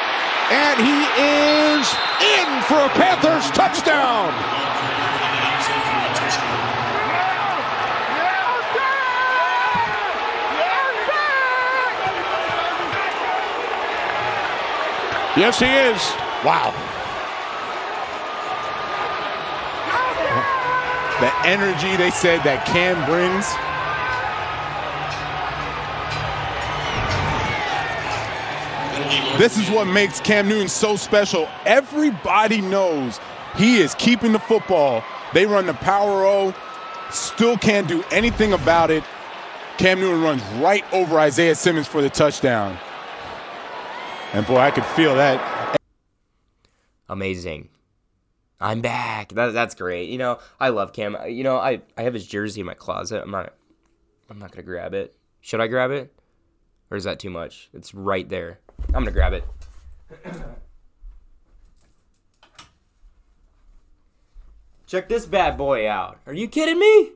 and 0.50 0.78
he 0.80 0.98
is 1.16 1.86
in 2.20 2.62
for 2.64 2.76
a 2.76 2.88
Panthers 2.90 3.50
touchdown. 3.52 4.69
Yes, 15.36 15.60
he 15.60 15.66
is. 15.66 16.00
Wow. 16.44 16.74
The 21.20 21.30
energy 21.46 21.96
they 21.96 22.10
said 22.10 22.42
that 22.44 22.66
Cam 22.66 22.96
brings. 23.06 23.46
This 29.38 29.56
is 29.56 29.70
what 29.70 29.86
makes 29.86 30.18
Cam 30.20 30.48
Newton 30.48 30.68
so 30.68 30.96
special. 30.96 31.48
Everybody 31.64 32.60
knows 32.60 33.20
he 33.56 33.78
is 33.78 33.94
keeping 33.94 34.32
the 34.32 34.38
football. 34.38 35.04
They 35.32 35.46
run 35.46 35.66
the 35.66 35.74
power 35.74 36.24
O, 36.24 36.54
still 37.10 37.56
can't 37.56 37.86
do 37.86 38.02
anything 38.10 38.52
about 38.52 38.90
it. 38.90 39.04
Cam 39.78 40.00
Newton 40.00 40.22
runs 40.22 40.42
right 40.62 40.84
over 40.92 41.20
Isaiah 41.20 41.54
Simmons 41.54 41.86
for 41.86 42.02
the 42.02 42.10
touchdown. 42.10 42.76
And 44.32 44.46
boy, 44.46 44.58
I 44.58 44.70
could 44.70 44.84
feel 44.84 45.16
that. 45.16 45.76
Amazing. 47.08 47.68
I'm 48.60 48.80
back. 48.80 49.32
That, 49.32 49.52
that's 49.52 49.74
great. 49.74 50.08
You 50.08 50.18
know, 50.18 50.38
I 50.60 50.68
love 50.68 50.92
Cam. 50.92 51.16
You 51.28 51.42
know, 51.42 51.56
I, 51.56 51.80
I 51.98 52.02
have 52.02 52.14
his 52.14 52.26
jersey 52.26 52.60
in 52.60 52.66
my 52.66 52.74
closet. 52.74 53.22
I'm 53.22 53.32
not 53.32 53.54
I'm 54.30 54.38
not 54.38 54.52
gonna 54.52 54.62
grab 54.62 54.94
it. 54.94 55.16
Should 55.40 55.60
I 55.60 55.66
grab 55.66 55.90
it? 55.90 56.12
Or 56.90 56.96
is 56.96 57.02
that 57.04 57.18
too 57.18 57.30
much? 57.30 57.68
It's 57.74 57.92
right 57.92 58.28
there. 58.28 58.60
I'm 58.88 59.02
gonna 59.02 59.10
grab 59.10 59.32
it. 59.32 59.44
Check 64.86 65.08
this 65.08 65.26
bad 65.26 65.56
boy 65.56 65.88
out. 65.88 66.20
Are 66.26 66.34
you 66.34 66.46
kidding 66.46 66.78
me? 66.78 67.12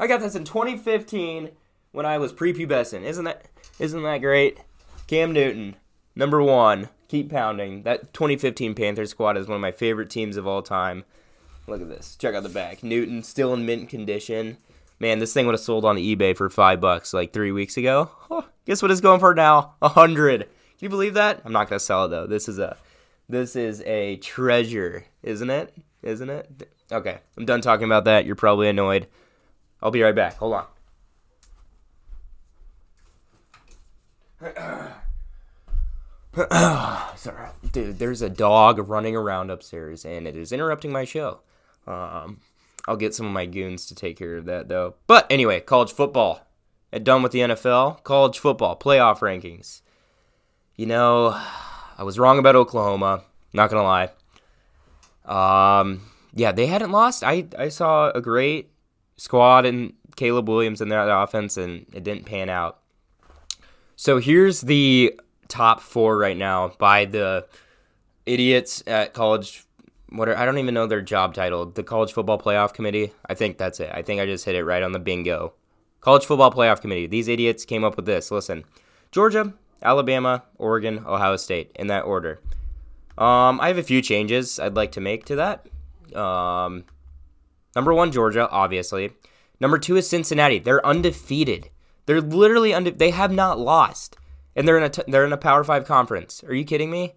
I 0.00 0.08
got 0.08 0.20
this 0.20 0.34
in 0.34 0.44
2015 0.44 1.50
when 1.92 2.06
I 2.06 2.18
was 2.18 2.32
prepubescent. 2.32 3.02
Isn't 3.02 3.24
that 3.24 3.46
isn't 3.78 4.02
that 4.02 4.18
great? 4.18 4.58
Cam 5.06 5.32
Newton. 5.32 5.76
Number 6.16 6.42
one, 6.42 6.88
keep 7.08 7.30
pounding. 7.30 7.82
That 7.82 8.14
2015 8.14 8.74
Panther 8.74 9.04
squad 9.04 9.36
is 9.36 9.46
one 9.46 9.56
of 9.56 9.60
my 9.60 9.70
favorite 9.70 10.08
teams 10.08 10.38
of 10.38 10.46
all 10.46 10.62
time. 10.62 11.04
Look 11.66 11.82
at 11.82 11.90
this. 11.90 12.16
Check 12.16 12.34
out 12.34 12.42
the 12.42 12.48
back. 12.48 12.82
Newton 12.82 13.22
still 13.22 13.52
in 13.52 13.66
mint 13.66 13.90
condition. 13.90 14.56
Man, 14.98 15.18
this 15.18 15.34
thing 15.34 15.44
would 15.44 15.52
have 15.52 15.60
sold 15.60 15.84
on 15.84 15.96
eBay 15.96 16.34
for 16.34 16.48
five 16.48 16.80
bucks 16.80 17.12
like 17.12 17.34
three 17.34 17.52
weeks 17.52 17.76
ago. 17.76 18.10
Oh, 18.30 18.46
guess 18.64 18.80
what 18.80 18.90
it's 18.90 19.02
going 19.02 19.20
for 19.20 19.34
now? 19.34 19.74
A 19.82 19.90
hundred. 19.90 20.40
Can 20.40 20.48
you 20.80 20.88
believe 20.88 21.14
that? 21.14 21.42
I'm 21.44 21.52
not 21.52 21.68
gonna 21.68 21.80
sell 21.80 22.06
it 22.06 22.08
though. 22.08 22.26
This 22.26 22.48
is 22.48 22.58
a, 22.58 22.78
this 23.28 23.54
is 23.56 23.82
a 23.82 24.16
treasure, 24.16 25.04
isn't 25.22 25.50
it? 25.50 25.74
Isn't 26.02 26.30
it? 26.30 26.70
Okay, 26.90 27.18
I'm 27.36 27.44
done 27.44 27.60
talking 27.60 27.84
about 27.84 28.04
that. 28.04 28.24
You're 28.24 28.36
probably 28.36 28.68
annoyed. 28.68 29.06
I'll 29.82 29.90
be 29.90 30.02
right 30.02 30.14
back. 30.14 30.36
Hold 30.36 30.66
on. 34.40 34.92
Sorry, 37.16 37.48
dude. 37.72 37.98
There's 37.98 38.20
a 38.20 38.28
dog 38.28 38.78
running 38.88 39.16
around 39.16 39.50
upstairs, 39.50 40.04
and 40.04 40.26
it 40.26 40.36
is 40.36 40.52
interrupting 40.52 40.92
my 40.92 41.04
show. 41.04 41.40
Um, 41.86 42.40
I'll 42.86 42.96
get 42.96 43.14
some 43.14 43.26
of 43.26 43.32
my 43.32 43.46
goons 43.46 43.86
to 43.86 43.94
take 43.94 44.18
care 44.18 44.36
of 44.36 44.44
that, 44.44 44.68
though. 44.68 44.96
But 45.06 45.26
anyway, 45.30 45.60
college 45.60 45.92
football. 45.92 46.42
And 46.92 47.04
done 47.04 47.22
with 47.22 47.32
the 47.32 47.40
NFL. 47.40 48.04
College 48.04 48.38
football 48.38 48.78
playoff 48.78 49.18
rankings. 49.20 49.80
You 50.76 50.86
know, 50.86 51.28
I 51.96 52.02
was 52.02 52.18
wrong 52.18 52.38
about 52.38 52.54
Oklahoma. 52.54 53.22
Not 53.54 53.70
gonna 53.70 53.82
lie. 53.82 54.10
Um, 55.80 56.02
yeah, 56.34 56.52
they 56.52 56.66
hadn't 56.66 56.92
lost. 56.92 57.24
I 57.24 57.46
I 57.58 57.70
saw 57.70 58.10
a 58.10 58.20
great 58.20 58.70
squad 59.16 59.64
and 59.64 59.94
Caleb 60.16 60.48
Williams 60.48 60.80
in 60.82 60.90
that 60.90 61.08
offense, 61.10 61.56
and 61.56 61.86
it 61.92 62.04
didn't 62.04 62.26
pan 62.26 62.50
out. 62.50 62.78
So 63.96 64.18
here's 64.18 64.60
the 64.60 65.18
top 65.48 65.80
four 65.80 66.18
right 66.18 66.36
now 66.36 66.72
by 66.78 67.04
the 67.04 67.46
idiots 68.24 68.82
at 68.86 69.14
college. 69.14 69.64
What 70.08 70.28
are, 70.28 70.36
I 70.36 70.44
don't 70.44 70.58
even 70.58 70.74
know 70.74 70.86
their 70.86 71.02
job 71.02 71.34
title. 71.34 71.66
The 71.66 71.82
College 71.82 72.12
Football 72.12 72.40
Playoff 72.40 72.72
Committee. 72.72 73.12
I 73.28 73.34
think 73.34 73.58
that's 73.58 73.80
it. 73.80 73.90
I 73.92 74.02
think 74.02 74.20
I 74.20 74.26
just 74.26 74.44
hit 74.44 74.54
it 74.54 74.64
right 74.64 74.82
on 74.82 74.92
the 74.92 74.98
bingo. 74.98 75.54
College 76.00 76.24
Football 76.24 76.52
Playoff 76.52 76.80
Committee. 76.80 77.06
These 77.08 77.26
idiots 77.28 77.64
came 77.64 77.82
up 77.82 77.96
with 77.96 78.06
this. 78.06 78.30
Listen, 78.30 78.64
Georgia, 79.10 79.52
Alabama, 79.82 80.44
Oregon, 80.58 81.02
Ohio 81.04 81.36
State 81.36 81.72
in 81.74 81.88
that 81.88 82.04
order. 82.04 82.40
Um, 83.18 83.60
I 83.60 83.68
have 83.68 83.78
a 83.78 83.82
few 83.82 84.00
changes 84.00 84.60
I'd 84.60 84.76
like 84.76 84.92
to 84.92 85.00
make 85.00 85.24
to 85.26 85.36
that. 85.36 85.66
Um, 86.16 86.84
number 87.74 87.92
one, 87.92 88.12
Georgia, 88.12 88.48
obviously. 88.50 89.10
Number 89.58 89.78
two 89.78 89.96
is 89.96 90.08
Cincinnati. 90.08 90.58
They're 90.58 90.84
undefeated. 90.86 91.70
They're 92.06 92.20
literally 92.20 92.72
unde- 92.72 92.98
They 92.98 93.10
have 93.10 93.32
not 93.32 93.58
lost 93.58 94.16
and 94.56 94.66
they're 94.66 94.78
in 94.78 94.82
a 94.82 94.88
t- 94.88 95.04
they're 95.06 95.24
in 95.26 95.32
a 95.32 95.36
Power 95.36 95.62
Five 95.62 95.84
conference. 95.84 96.42
Are 96.42 96.54
you 96.54 96.64
kidding 96.64 96.90
me? 96.90 97.14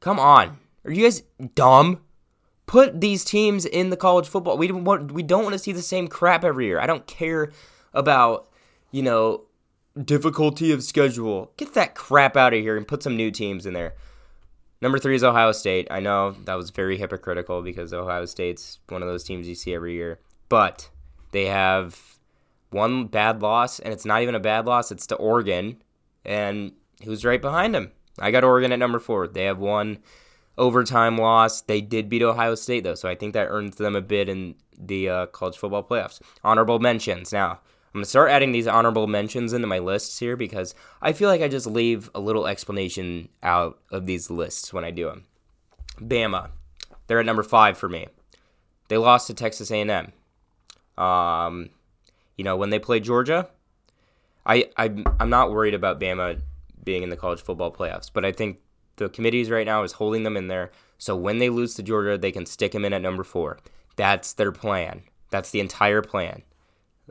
Come 0.00 0.18
on, 0.18 0.58
are 0.84 0.92
you 0.92 1.02
guys 1.02 1.22
dumb? 1.54 2.00
Put 2.66 3.02
these 3.02 3.24
teams 3.24 3.66
in 3.66 3.90
the 3.90 3.96
college 3.96 4.26
football. 4.26 4.56
We 4.56 4.68
don't 4.68 4.84
want 4.84 5.12
we 5.12 5.22
don't 5.22 5.42
want 5.42 5.52
to 5.52 5.58
see 5.58 5.72
the 5.72 5.82
same 5.82 6.08
crap 6.08 6.44
every 6.44 6.66
year. 6.66 6.80
I 6.80 6.86
don't 6.86 7.06
care 7.06 7.52
about 7.92 8.48
you 8.90 9.02
know 9.02 9.42
difficulty 10.02 10.72
of 10.72 10.82
schedule. 10.82 11.52
Get 11.56 11.74
that 11.74 11.94
crap 11.94 12.36
out 12.36 12.54
of 12.54 12.60
here 12.60 12.76
and 12.76 12.88
put 12.88 13.02
some 13.02 13.16
new 13.16 13.30
teams 13.30 13.66
in 13.66 13.74
there. 13.74 13.94
Number 14.80 14.98
three 14.98 15.14
is 15.14 15.24
Ohio 15.24 15.52
State. 15.52 15.88
I 15.90 16.00
know 16.00 16.32
that 16.44 16.54
was 16.54 16.70
very 16.70 16.98
hypocritical 16.98 17.62
because 17.62 17.92
Ohio 17.92 18.24
State's 18.26 18.80
one 18.88 19.02
of 19.02 19.08
those 19.08 19.24
teams 19.24 19.48
you 19.48 19.54
see 19.54 19.74
every 19.74 19.94
year, 19.94 20.20
but 20.48 20.90
they 21.30 21.46
have 21.46 22.18
one 22.70 23.06
bad 23.06 23.40
loss, 23.40 23.78
and 23.78 23.92
it's 23.92 24.04
not 24.04 24.22
even 24.22 24.34
a 24.34 24.40
bad 24.40 24.66
loss. 24.66 24.92
It's 24.92 25.06
to 25.06 25.14
Oregon, 25.14 25.82
and 26.24 26.72
who's 27.04 27.24
right 27.24 27.40
behind 27.40 27.74
him? 27.74 27.92
I 28.18 28.30
got 28.30 28.44
Oregon 28.44 28.72
at 28.72 28.78
number 28.78 28.98
four. 28.98 29.26
They 29.26 29.44
have 29.44 29.58
one 29.58 29.98
overtime 30.56 31.18
loss. 31.18 31.62
They 31.62 31.80
did 31.80 32.08
beat 32.08 32.22
Ohio 32.22 32.54
State, 32.54 32.84
though, 32.84 32.94
so 32.94 33.08
I 33.08 33.14
think 33.14 33.34
that 33.34 33.48
earns 33.48 33.76
them 33.76 33.96
a 33.96 34.00
bid 34.00 34.28
in 34.28 34.54
the 34.78 35.08
uh, 35.08 35.26
college 35.26 35.56
football 35.56 35.82
playoffs. 35.82 36.20
Honorable 36.42 36.78
mentions. 36.78 37.32
Now, 37.32 37.50
I'm 37.50 37.98
going 37.98 38.04
to 38.04 38.10
start 38.10 38.30
adding 38.30 38.52
these 38.52 38.66
honorable 38.66 39.06
mentions 39.06 39.52
into 39.52 39.66
my 39.66 39.78
lists 39.78 40.18
here 40.18 40.36
because 40.36 40.74
I 41.00 41.12
feel 41.12 41.28
like 41.28 41.42
I 41.42 41.48
just 41.48 41.66
leave 41.66 42.10
a 42.14 42.20
little 42.20 42.46
explanation 42.46 43.28
out 43.42 43.78
of 43.90 44.06
these 44.06 44.30
lists 44.30 44.72
when 44.72 44.84
I 44.84 44.90
do 44.90 45.06
them. 45.06 45.24
Bama, 46.00 46.50
they're 47.06 47.20
at 47.20 47.26
number 47.26 47.44
five 47.44 47.78
for 47.78 47.88
me. 47.88 48.08
They 48.88 48.96
lost 48.96 49.28
to 49.28 49.34
Texas 49.34 49.70
A&M. 49.70 50.12
Um, 51.02 51.70
you 52.36 52.44
know 52.44 52.56
when 52.56 52.70
they 52.70 52.78
played 52.78 53.04
Georgia, 53.04 53.48
I, 54.46 54.70
I 54.76 55.04
I'm 55.18 55.30
not 55.30 55.50
worried 55.50 55.74
about 55.74 56.00
Bama 56.00 56.40
being 56.82 57.02
in 57.02 57.10
the 57.10 57.16
college 57.16 57.40
football 57.40 57.72
playoffs, 57.72 58.10
but 58.12 58.24
I 58.24 58.32
think 58.32 58.60
the 58.96 59.08
committees 59.08 59.50
right 59.50 59.66
now 59.66 59.82
is 59.82 59.92
holding 59.92 60.22
them 60.22 60.36
in 60.36 60.48
there 60.48 60.70
so 60.98 61.16
when 61.16 61.38
they 61.38 61.50
lose 61.50 61.74
to 61.74 61.82
Georgia, 61.82 62.16
they 62.16 62.32
can 62.32 62.46
stick 62.46 62.72
them 62.72 62.84
in 62.84 62.92
at 62.92 63.02
number 63.02 63.24
four. 63.24 63.58
That's 63.96 64.32
their 64.32 64.52
plan. 64.52 65.02
That's 65.30 65.50
the 65.50 65.60
entire 65.60 66.02
plan. 66.02 66.42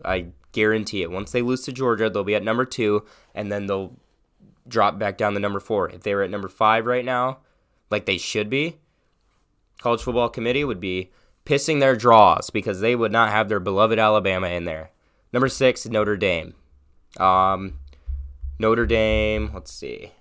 I 0.04 0.28
guarantee 0.52 1.04
it. 1.04 1.12
Once 1.12 1.32
they 1.32 1.42
lose 1.42 1.62
to 1.66 1.72
Georgia, 1.72 2.10
they'll 2.10 2.24
be 2.24 2.36
at 2.36 2.44
number 2.44 2.66
two, 2.66 3.06
and 3.36 3.52
then 3.52 3.68
they'll 3.68 3.96
drop 4.68 4.98
back 4.98 5.18
down 5.18 5.34
to 5.34 5.40
number 5.40 5.60
four. 5.60 5.90
If 5.90 6.02
they 6.02 6.16
were 6.16 6.24
at 6.24 6.32
number 6.32 6.48
five 6.48 6.86
right 6.86 7.06
now, 7.06 7.40
like 7.92 8.06
they 8.06 8.18
should 8.18 8.50
be, 8.50 8.78
college 9.80 10.02
football 10.02 10.30
committee 10.30 10.64
would 10.64 10.80
be 10.80 11.12
pissing 11.46 11.80
their 11.80 11.96
draws 11.96 12.50
because 12.50 12.80
they 12.80 12.96
would 12.96 13.12
not 13.12 13.30
have 13.30 13.50
their 13.50 13.60
beloved 13.60 14.00
Alabama 14.00 14.48
in 14.48 14.64
there. 14.64 14.92
Number 15.32 15.50
six, 15.50 15.86
Notre 15.86 16.18
Dame. 16.18 16.56
Um, 17.18 17.80
Notre 18.60 18.86
Dame. 18.86 19.52
Let's 19.54 19.72
see. 19.72 20.12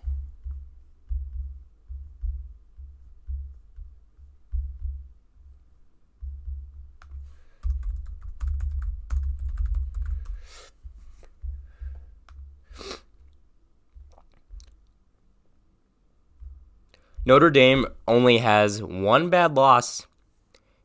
Notre 17.24 17.50
Dame 17.50 17.86
only 18.08 18.38
has 18.38 18.82
one 18.82 19.30
bad 19.30 19.54
loss, 19.54 20.06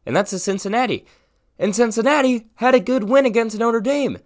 and 0.06 0.16
that's 0.16 0.30
to 0.30 0.40
Cincinnati. 0.40 1.06
And 1.58 1.76
Cincinnati 1.76 2.46
had 2.56 2.76
a 2.76 2.80
good 2.80 3.06
win 3.06 3.26
against 3.26 3.58
Notre 3.58 3.82
Dame. 3.82 4.20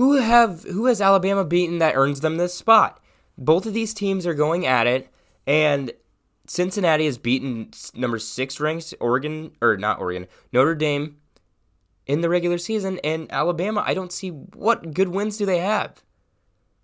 Who 0.00 0.16
have 0.16 0.62
who 0.62 0.86
has 0.86 1.02
Alabama 1.02 1.44
beaten 1.44 1.76
that 1.80 1.94
earns 1.94 2.20
them 2.20 2.38
this 2.38 2.54
spot? 2.54 3.04
Both 3.36 3.66
of 3.66 3.74
these 3.74 3.92
teams 3.92 4.26
are 4.26 4.32
going 4.32 4.66
at 4.66 4.86
it, 4.86 5.12
and 5.46 5.92
Cincinnati 6.46 7.04
has 7.04 7.18
beaten 7.18 7.70
number 7.92 8.18
six 8.18 8.58
ranked 8.58 8.94
Oregon 8.98 9.52
or 9.60 9.76
not 9.76 10.00
Oregon 10.00 10.26
Notre 10.54 10.74
Dame 10.74 11.18
in 12.06 12.22
the 12.22 12.30
regular 12.30 12.56
season, 12.56 12.98
and 13.04 13.30
Alabama. 13.30 13.84
I 13.86 13.92
don't 13.92 14.10
see 14.10 14.30
what 14.30 14.94
good 14.94 15.08
wins 15.08 15.36
do 15.36 15.44
they 15.44 15.58
have. 15.58 16.02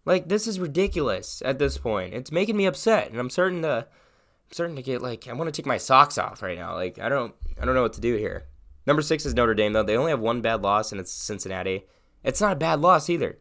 Like 0.05 0.29
this 0.29 0.47
is 0.47 0.61
ridiculous 0.61 1.41
at 1.43 1.59
this 1.59 1.79
point. 1.79 2.13
It's 2.13 2.31
making 2.31 2.59
me 2.59 2.67
upset, 2.67 3.09
and 3.09 3.19
I'm 3.19 3.31
starting 3.31 3.63
to 3.63 3.87
I'm 3.89 4.53
starting 4.53 4.77
to 4.77 4.83
get 4.83 5.01
like 5.01 5.27
I 5.27 5.33
want 5.33 5.49
to 5.49 5.59
take 5.59 5.65
my 5.65 5.79
socks 5.79 6.19
off 6.19 6.43
right 6.43 6.59
now. 6.59 6.75
Like 6.75 6.99
I 6.99 7.09
don't 7.09 7.35
I 7.59 7.65
don't 7.65 7.75
know 7.75 7.81
what 7.81 7.95
to 7.95 8.03
do 8.03 8.17
here. 8.17 8.45
Number 8.87 9.01
six 9.01 9.25
is 9.25 9.33
Notre 9.33 9.55
Dame 9.55 9.73
though. 9.73 9.85
They 9.85 9.97
only 9.97 10.11
have 10.11 10.21
one 10.21 10.43
bad 10.43 10.61
loss 10.61 10.93
and 10.93 11.01
it's 11.01 11.13
Cincinnati. 11.13 11.87
It's 12.27 12.41
not 12.41 12.53
a 12.53 12.57
bad 12.57 12.81
loss 12.81 13.09
either, 13.09 13.39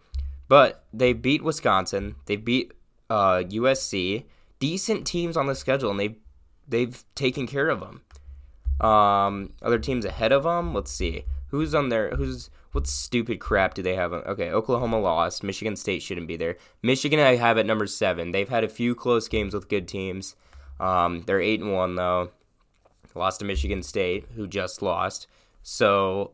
but 0.47 0.85
they 0.93 1.11
beat 1.11 1.43
Wisconsin. 1.43 2.15
They 2.25 2.37
beat 2.37 2.71
uh, 3.09 3.43
USC. 3.43 4.23
Decent 4.59 5.05
teams 5.05 5.35
on 5.35 5.47
the 5.47 5.55
schedule, 5.55 5.91
and 5.91 5.99
they 5.99 6.15
they've 6.65 7.03
taken 7.15 7.45
care 7.45 7.67
of 7.67 7.81
them. 7.81 8.01
Um, 8.79 9.51
other 9.61 9.79
teams 9.79 10.05
ahead 10.05 10.31
of 10.31 10.43
them. 10.43 10.73
Let's 10.73 10.91
see 10.91 11.25
who's 11.55 11.73
on 11.73 11.89
there. 11.89 12.09
Who's 12.15 12.49
what 12.71 12.87
stupid 12.87 13.39
crap 13.39 13.73
do 13.73 13.81
they 13.81 13.95
have? 13.95 14.11
Okay, 14.11 14.51
Oklahoma 14.51 14.99
lost. 14.99 15.43
Michigan 15.43 15.75
State 15.75 16.01
shouldn't 16.01 16.27
be 16.27 16.35
there. 16.35 16.57
Michigan 16.83 17.19
I 17.19 17.35
have 17.35 17.57
at 17.57 17.65
number 17.65 17.87
seven. 17.87 18.31
They've 18.31 18.49
had 18.49 18.63
a 18.63 18.69
few 18.69 18.95
close 18.95 19.27
games 19.27 19.53
with 19.53 19.69
good 19.69 19.87
teams. 19.87 20.35
Um, 20.79 21.23
they're 21.25 21.41
eight 21.41 21.61
and 21.61 21.73
one 21.73 21.95
though. 21.95 22.31
Lost 23.13 23.39
to 23.39 23.45
Michigan 23.45 23.81
State, 23.81 24.25
who 24.35 24.45
just 24.45 24.81
lost. 24.81 25.27
So 25.63 26.31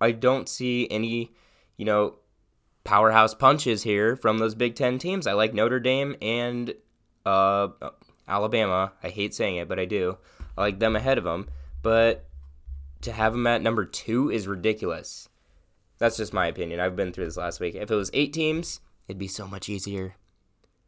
I 0.00 0.12
don't 0.12 0.48
see 0.48 0.86
any, 0.88 1.32
you 1.76 1.84
know, 1.84 2.16
powerhouse 2.84 3.34
punches 3.34 3.82
here 3.82 4.16
from 4.16 4.38
those 4.38 4.54
Big 4.54 4.74
Ten 4.74 4.98
teams. 4.98 5.26
I 5.26 5.32
like 5.32 5.54
Notre 5.54 5.80
Dame 5.80 6.16
and 6.22 6.74
uh, 7.24 7.68
Alabama. 8.28 8.92
I 9.02 9.08
hate 9.08 9.34
saying 9.34 9.56
it, 9.56 9.68
but 9.68 9.78
I 9.78 9.84
do. 9.84 10.18
I 10.56 10.62
like 10.62 10.78
them 10.78 10.96
ahead 10.96 11.18
of 11.18 11.24
them. 11.24 11.48
But 11.82 12.26
to 13.02 13.12
have 13.12 13.32
them 13.32 13.46
at 13.46 13.62
number 13.62 13.84
two 13.84 14.30
is 14.30 14.48
ridiculous. 14.48 15.28
That's 15.98 16.16
just 16.16 16.32
my 16.32 16.46
opinion. 16.46 16.80
I've 16.80 16.96
been 16.96 17.12
through 17.12 17.26
this 17.26 17.36
last 17.36 17.60
week. 17.60 17.74
If 17.74 17.90
it 17.90 17.94
was 17.94 18.10
eight 18.12 18.32
teams, 18.32 18.80
it'd 19.08 19.18
be 19.18 19.28
so 19.28 19.46
much 19.46 19.68
easier. 19.68 20.16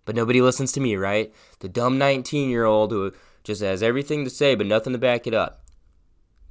But 0.04 0.16
nobody 0.16 0.40
listens 0.40 0.72
to 0.72 0.80
me, 0.80 0.96
right? 0.96 1.32
The 1.60 1.68
dumb 1.68 1.98
19 1.98 2.48
year 2.48 2.64
old 2.64 2.92
who 2.92 3.12
just 3.44 3.62
has 3.62 3.82
everything 3.82 4.24
to 4.24 4.30
say 4.30 4.54
but 4.54 4.66
nothing 4.66 4.92
to 4.92 4.98
back 4.98 5.26
it 5.26 5.34
up. 5.34 5.64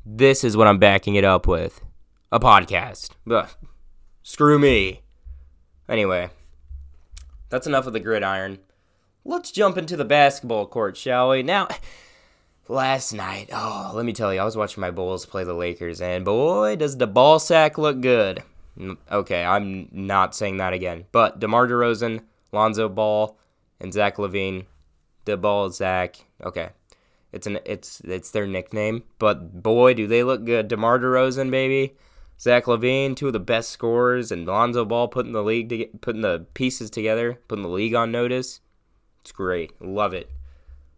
This 0.05 0.43
is 0.43 0.55
what 0.55 0.67
I'm 0.67 0.79
backing 0.79 1.15
it 1.15 1.23
up 1.23 1.47
with 1.47 1.81
a 2.31 2.39
podcast. 2.39 3.11
Ugh. 3.29 3.49
Screw 4.27 4.59
me. 4.59 5.03
Anyway, 5.87 6.29
that's 7.47 7.65
enough 7.65 7.87
of 7.87 7.93
the 7.93 8.01
gridiron. 8.01 8.59
Let's 9.23 9.53
jump 9.53 9.77
into 9.77 9.95
the 9.95 10.03
basketball 10.03 10.65
court, 10.65 10.97
shall 10.97 11.29
we? 11.29 11.43
Now, 11.43 11.69
last 12.67 13.13
night, 13.13 13.47
oh, 13.53 13.93
let 13.95 14.05
me 14.05 14.11
tell 14.11 14.33
you, 14.33 14.41
I 14.41 14.43
was 14.43 14.57
watching 14.57 14.81
my 14.81 14.91
Bulls 14.91 15.25
play 15.25 15.45
the 15.45 15.53
Lakers, 15.53 16.01
and 16.01 16.25
boy, 16.25 16.75
does 16.75 16.97
the 16.97 17.07
ball 17.07 17.39
sack 17.39 17.77
look 17.77 18.01
good. 18.01 18.43
Mm, 18.77 18.97
okay, 19.09 19.45
I'm 19.45 19.87
not 19.93 20.35
saying 20.35 20.57
that 20.57 20.73
again. 20.73 21.05
But 21.13 21.39
DeMar 21.39 21.65
DeRozan, 21.65 22.19
Lonzo 22.51 22.89
Ball, 22.89 23.37
and 23.79 23.93
Zach 23.93 24.17
LaVine, 24.17 24.65
The 25.23 25.37
ball 25.37 25.69
Zach. 25.69 26.17
Okay. 26.43 26.71
It's 27.31 27.47
an 27.47 27.59
it's 27.65 28.01
it's 28.01 28.31
their 28.31 28.45
nickname, 28.45 29.03
but 29.19 29.63
boy 29.63 29.93
do 29.93 30.05
they 30.05 30.23
look 30.23 30.43
good. 30.43 30.67
DeMar 30.67 30.99
DeRozan, 30.99 31.49
baby, 31.49 31.95
Zach 32.39 32.65
LaVine, 32.65 33.15
two 33.15 33.27
of 33.27 33.33
the 33.33 33.39
best 33.39 33.69
scorers, 33.69 34.31
and 34.31 34.45
Lonzo 34.45 34.85
Ball 34.85 35.07
putting 35.07 35.31
the 35.31 35.43
league 35.43 35.69
to, 35.69 35.85
putting 36.01 36.21
the 36.21 36.45
pieces 36.53 36.89
together, 36.89 37.39
putting 37.47 37.63
the 37.63 37.69
league 37.69 37.95
on 37.95 38.11
notice. 38.11 38.61
It's 39.21 39.31
great, 39.31 39.81
love 39.81 40.13
it. 40.13 40.29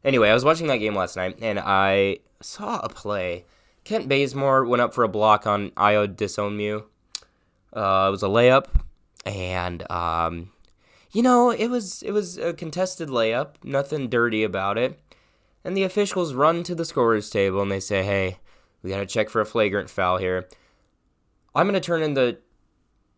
Anyway, 0.04 0.30
I 0.30 0.34
was 0.34 0.46
watching 0.46 0.68
that 0.68 0.78
game 0.78 0.96
last 0.96 1.16
night, 1.16 1.38
and 1.42 1.60
I 1.60 2.20
saw 2.42 2.80
a 2.80 2.90
play. 2.90 3.46
Kent 3.84 4.10
Bazemore 4.10 4.66
went 4.66 4.82
up 4.82 4.94
for 4.94 5.04
a 5.04 5.10
block 5.10 5.48
on 5.48 5.72
Ayo 5.72 6.08
Dosunmu. 6.08 6.84
Uh, 7.74 8.06
it 8.08 8.12
was 8.12 8.24
a 8.24 8.28
layup, 8.28 8.68
and 9.26 9.90
um, 9.92 10.52
you 11.12 11.24
know, 11.24 11.50
it 11.52 11.68
was 11.68 12.04
it 12.04 12.12
was 12.12 12.38
a 12.38 12.54
contested 12.54 13.10
layup, 13.10 13.56
nothing 13.64 14.10
dirty 14.10 14.44
about 14.44 14.78
it. 14.78 15.00
And 15.64 15.76
the 15.76 15.84
officials 15.84 16.34
run 16.34 16.64
to 16.64 16.76
the 16.76 16.86
scorers 16.86 17.30
table 17.30 17.62
and 17.62 17.72
they 17.72 17.80
say, 17.80 18.04
"Hey, 18.04 18.40
we 18.82 18.90
got 18.90 19.00
to 19.00 19.06
check 19.06 19.30
for 19.30 19.42
a 19.42 19.46
flagrant 19.46 19.90
foul 19.90 20.18
here." 20.18 20.48
I'm 21.56 21.68
going 21.68 21.74
to 21.74 21.80
turn 21.80 22.04
into 22.04 22.38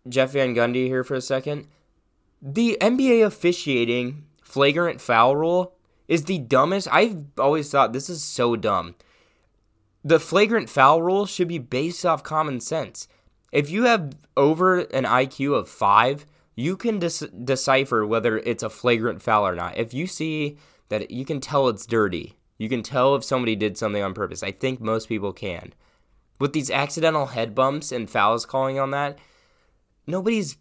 Jeff 0.07 0.31
Van 0.31 0.55
Gundy 0.55 0.87
here 0.87 1.03
for 1.03 1.15
a 1.15 1.21
second. 1.21 1.67
The 2.41 2.77
NBA 2.81 3.25
officiating 3.25 4.25
flagrant 4.41 4.99
foul 4.99 5.35
rule 5.35 5.75
is 6.07 6.25
the 6.25 6.39
dumbest. 6.39 6.87
I've 6.91 7.25
always 7.37 7.69
thought 7.69 7.93
this 7.93 8.09
is 8.09 8.23
so 8.23 8.55
dumb. 8.55 8.95
The 10.03 10.19
flagrant 10.19 10.69
foul 10.69 11.01
rule 11.01 11.25
should 11.25 11.47
be 11.47 11.59
based 11.59 12.05
off 12.05 12.23
common 12.23 12.59
sense. 12.59 13.07
If 13.51 13.69
you 13.69 13.83
have 13.83 14.15
over 14.35 14.79
an 14.79 15.03
IQ 15.03 15.55
of 15.55 15.69
5, 15.69 16.25
you 16.55 16.75
can 16.75 16.99
decipher 16.99 18.05
whether 18.05 18.39
it's 18.39 18.63
a 18.63 18.69
flagrant 18.69 19.21
foul 19.21 19.47
or 19.47 19.55
not. 19.55 19.77
If 19.77 19.93
you 19.93 20.07
see 20.07 20.57
that 20.89 21.11
you 21.11 21.25
can 21.25 21.39
tell 21.39 21.69
it's 21.69 21.85
dirty, 21.85 22.37
you 22.57 22.69
can 22.69 22.81
tell 22.81 23.15
if 23.15 23.23
somebody 23.23 23.55
did 23.55 23.77
something 23.77 24.01
on 24.01 24.13
purpose. 24.13 24.41
I 24.41 24.51
think 24.51 24.81
most 24.81 25.07
people 25.07 25.33
can. 25.33 25.73
With 26.41 26.53
these 26.53 26.71
accidental 26.71 27.27
head 27.27 27.53
bumps 27.53 27.91
and 27.91 28.09
fouls 28.09 28.47
calling 28.47 28.79
on 28.79 28.89
that, 28.91 29.19
nobody's 30.07 30.57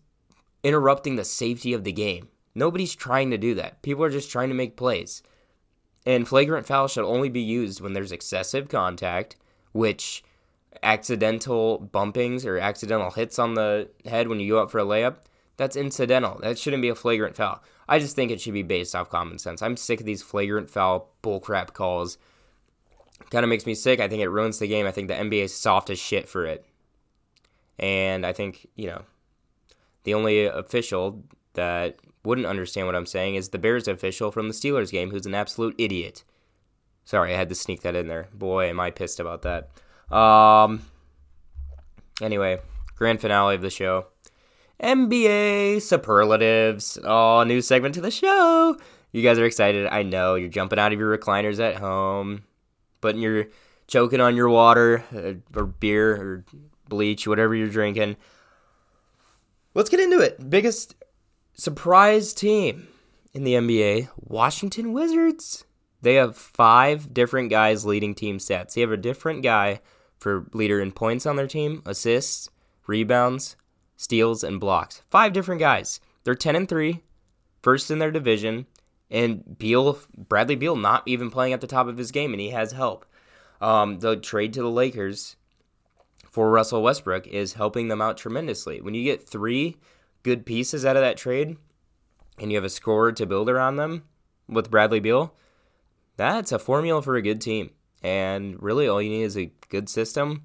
interrupting 0.62 1.16
the 1.16 1.24
safety 1.24 1.72
of 1.72 1.84
the 1.84 1.92
game. 1.92 2.28
Nobody's 2.54 2.94
trying 2.94 3.30
to 3.30 3.38
do 3.38 3.54
that. 3.54 3.80
People 3.80 4.04
are 4.04 4.10
just 4.10 4.30
trying 4.30 4.50
to 4.50 4.54
make 4.54 4.76
plays. 4.76 5.22
And 6.04 6.28
flagrant 6.28 6.66
foul 6.66 6.86
should 6.86 7.04
only 7.04 7.30
be 7.30 7.40
used 7.40 7.80
when 7.80 7.94
there's 7.94 8.12
excessive 8.12 8.68
contact, 8.68 9.36
which 9.72 10.22
accidental 10.82 11.88
bumpings 11.92 12.44
or 12.44 12.58
accidental 12.58 13.10
hits 13.10 13.38
on 13.38 13.54
the 13.54 13.88
head 14.04 14.28
when 14.28 14.38
you 14.38 14.52
go 14.52 14.62
up 14.62 14.70
for 14.70 14.80
a 14.80 14.84
layup 14.84 15.16
that's 15.60 15.76
incidental. 15.76 16.38
That 16.40 16.58
shouldn't 16.58 16.80
be 16.80 16.88
a 16.88 16.94
flagrant 16.94 17.36
foul. 17.36 17.62
I 17.86 17.98
just 17.98 18.16
think 18.16 18.30
it 18.30 18.40
should 18.40 18.54
be 18.54 18.62
based 18.62 18.94
off 18.94 19.10
common 19.10 19.38
sense. 19.38 19.60
I'm 19.60 19.76
sick 19.76 20.00
of 20.00 20.06
these 20.06 20.22
flagrant 20.22 20.70
foul 20.70 21.10
bullcrap 21.22 21.74
calls. 21.74 22.16
Kind 23.30 23.44
of 23.44 23.48
makes 23.48 23.66
me 23.66 23.74
sick. 23.74 24.00
I 24.00 24.08
think 24.08 24.22
it 24.22 24.28
ruins 24.28 24.58
the 24.58 24.66
game. 24.66 24.86
I 24.86 24.90
think 24.90 25.08
the 25.08 25.14
NBA 25.14 25.44
is 25.44 25.54
soft 25.54 25.90
as 25.90 25.98
shit 25.98 26.28
for 26.28 26.46
it. 26.46 26.66
And 27.78 28.26
I 28.26 28.32
think, 28.32 28.66
you 28.74 28.88
know, 28.88 29.02
the 30.04 30.14
only 30.14 30.44
official 30.46 31.22
that 31.54 31.96
wouldn't 32.24 32.46
understand 32.46 32.86
what 32.86 32.96
I'm 32.96 33.06
saying 33.06 33.36
is 33.36 33.48
the 33.48 33.58
Bears 33.58 33.88
official 33.88 34.30
from 34.30 34.48
the 34.48 34.54
Steelers 34.54 34.90
game 34.90 35.10
who's 35.10 35.26
an 35.26 35.34
absolute 35.34 35.74
idiot. 35.78 36.24
Sorry, 37.04 37.32
I 37.34 37.36
had 37.36 37.48
to 37.48 37.54
sneak 37.54 37.82
that 37.82 37.96
in 37.96 38.08
there. 38.08 38.28
Boy, 38.34 38.68
am 38.68 38.80
I 38.80 38.90
pissed 38.90 39.20
about 39.20 39.42
that. 39.42 39.70
Um 40.14 40.82
anyway, 42.20 42.60
grand 42.96 43.20
finale 43.20 43.54
of 43.54 43.62
the 43.62 43.70
show. 43.70 44.06
NBA 44.82 45.82
superlatives. 45.82 46.98
Oh, 47.04 47.44
new 47.44 47.60
segment 47.60 47.94
to 47.94 48.00
the 48.00 48.10
show. 48.10 48.76
You 49.12 49.22
guys 49.22 49.38
are 49.38 49.44
excited. 49.44 49.86
I 49.86 50.02
know. 50.02 50.34
You're 50.34 50.48
jumping 50.48 50.78
out 50.78 50.92
of 50.92 50.98
your 50.98 51.16
recliners 51.16 51.60
at 51.60 51.76
home. 51.76 52.44
Putting 53.00 53.20
your 53.20 53.46
choking 53.86 54.20
on 54.20 54.36
your 54.36 54.48
water 54.48 55.04
uh, 55.14 55.58
or 55.58 55.66
beer 55.66 56.14
or 56.14 56.44
bleach, 56.88 57.26
whatever 57.26 57.54
you're 57.54 57.68
drinking. 57.68 58.16
Let's 59.74 59.90
get 59.90 60.00
into 60.00 60.18
it. 60.18 60.50
Biggest 60.50 60.94
surprise 61.54 62.32
team 62.32 62.88
in 63.32 63.44
the 63.44 63.54
NBA, 63.54 64.08
Washington 64.16 64.92
Wizards. 64.92 65.64
They 66.02 66.14
have 66.14 66.36
five 66.36 67.12
different 67.12 67.50
guys 67.50 67.84
leading 67.84 68.14
team 68.14 68.38
stats. 68.38 68.74
They 68.74 68.80
have 68.80 68.92
a 68.92 68.96
different 68.96 69.42
guy 69.42 69.80
for 70.18 70.46
leader 70.52 70.80
in 70.80 70.92
points 70.92 71.26
on 71.26 71.36
their 71.36 71.46
team, 71.46 71.82
assists, 71.86 72.48
rebounds, 72.86 73.56
steals, 73.96 74.42
and 74.42 74.58
blocks. 74.58 75.02
Five 75.10 75.32
different 75.32 75.60
guys. 75.60 76.00
They're 76.24 76.34
10 76.34 76.56
and 76.56 76.68
3, 76.68 77.02
first 77.62 77.90
in 77.90 77.98
their 77.98 78.10
division, 78.10 78.66
and 79.10 79.58
Beal, 79.58 79.98
Bradley 80.16 80.56
Beal, 80.56 80.76
not 80.76 81.02
even 81.06 81.30
playing 81.30 81.52
at 81.52 81.60
the 81.60 81.66
top 81.66 81.88
of 81.88 81.98
his 81.98 82.12
game, 82.12 82.32
and 82.32 82.40
he 82.40 82.50
has 82.50 82.72
help. 82.72 83.04
Um, 83.60 83.98
the 83.98 84.16
trade 84.16 84.52
to 84.54 84.62
the 84.62 84.70
Lakers 84.70 85.36
for 86.30 86.50
Russell 86.50 86.82
Westbrook 86.82 87.26
is 87.26 87.54
helping 87.54 87.88
them 87.88 88.00
out 88.00 88.16
tremendously. 88.16 88.80
When 88.80 88.94
you 88.94 89.04
get 89.04 89.28
three 89.28 89.76
good 90.22 90.46
pieces 90.46 90.84
out 90.84 90.96
of 90.96 91.02
that 91.02 91.16
trade, 91.16 91.56
and 92.38 92.50
you 92.50 92.56
have 92.56 92.64
a 92.64 92.70
scorer 92.70 93.12
to 93.12 93.26
build 93.26 93.50
around 93.50 93.76
them 93.76 94.04
with 94.48 94.70
Bradley 94.70 95.00
Beal, 95.00 95.34
that's 96.16 96.52
a 96.52 96.58
formula 96.58 97.02
for 97.02 97.16
a 97.16 97.22
good 97.22 97.40
team. 97.40 97.70
And 98.02 98.62
really, 98.62 98.88
all 98.88 99.02
you 99.02 99.10
need 99.10 99.24
is 99.24 99.36
a 99.36 99.52
good 99.68 99.88
system, 99.88 100.44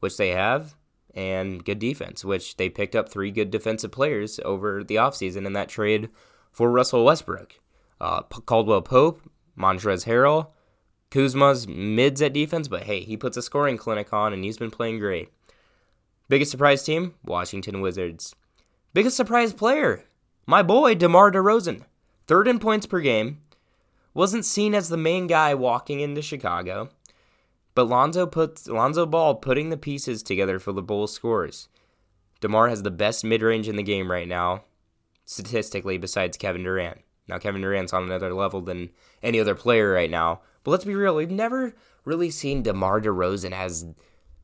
which 0.00 0.16
they 0.16 0.30
have, 0.30 0.74
and 1.14 1.64
good 1.64 1.78
defense, 1.78 2.24
which 2.24 2.56
they 2.56 2.68
picked 2.68 2.96
up 2.96 3.08
three 3.08 3.30
good 3.30 3.50
defensive 3.50 3.92
players 3.92 4.40
over 4.44 4.82
the 4.82 4.96
offseason 4.96 5.46
in 5.46 5.52
that 5.52 5.68
trade 5.68 6.08
for 6.50 6.70
Russell 6.70 7.04
Westbrook. 7.04 7.54
Uh, 8.00 8.22
Caldwell 8.22 8.82
Pope, 8.82 9.22
Montrezl 9.58 10.06
Harrell, 10.06 10.48
Kuzma's 11.10 11.66
mids 11.66 12.20
at 12.20 12.32
defense, 12.32 12.68
but 12.68 12.82
hey, 12.82 13.00
he 13.00 13.16
puts 13.16 13.36
a 13.36 13.42
scoring 13.42 13.76
clinic 13.76 14.12
on 14.12 14.32
and 14.32 14.44
he's 14.44 14.58
been 14.58 14.70
playing 14.70 14.98
great. 14.98 15.30
Biggest 16.28 16.50
surprise 16.50 16.82
team? 16.82 17.14
Washington 17.24 17.80
Wizards. 17.80 18.34
Biggest 18.92 19.16
surprise 19.16 19.52
player? 19.52 20.04
My 20.46 20.62
boy, 20.62 20.94
DeMar 20.94 21.30
DeRozan. 21.30 21.82
Third 22.26 22.48
in 22.48 22.58
points 22.58 22.86
per 22.86 23.00
game. 23.00 23.40
Wasn't 24.12 24.44
seen 24.44 24.74
as 24.74 24.88
the 24.88 24.96
main 24.96 25.26
guy 25.26 25.54
walking 25.54 26.00
into 26.00 26.22
Chicago. 26.22 26.88
But 27.74 27.88
Lonzo 27.88 28.26
puts 28.26 28.66
Lonzo 28.66 29.06
Ball 29.06 29.34
putting 29.34 29.68
the 29.68 29.76
pieces 29.76 30.22
together 30.22 30.58
for 30.58 30.72
the 30.72 30.82
Bulls 30.82 31.12
scores. 31.12 31.68
DeMar 32.40 32.68
has 32.68 32.82
the 32.82 32.90
best 32.90 33.24
mid-range 33.24 33.68
in 33.68 33.76
the 33.76 33.82
game 33.82 34.10
right 34.10 34.26
now, 34.26 34.64
statistically, 35.24 35.98
besides 35.98 36.36
Kevin 36.36 36.64
Durant. 36.64 36.98
Now 37.28 37.38
Kevin 37.38 37.62
Durant's 37.62 37.92
on 37.92 38.04
another 38.04 38.32
level 38.32 38.60
than 38.60 38.90
any 39.22 39.40
other 39.40 39.54
player 39.54 39.92
right 39.92 40.10
now. 40.10 40.40
But 40.62 40.70
let's 40.72 40.84
be 40.84 40.94
real, 40.94 41.14
we've 41.14 41.30
never 41.30 41.74
really 42.04 42.30
seen 42.30 42.62
DeMar 42.62 43.00
DeRozan 43.00 43.52
as, 43.52 43.86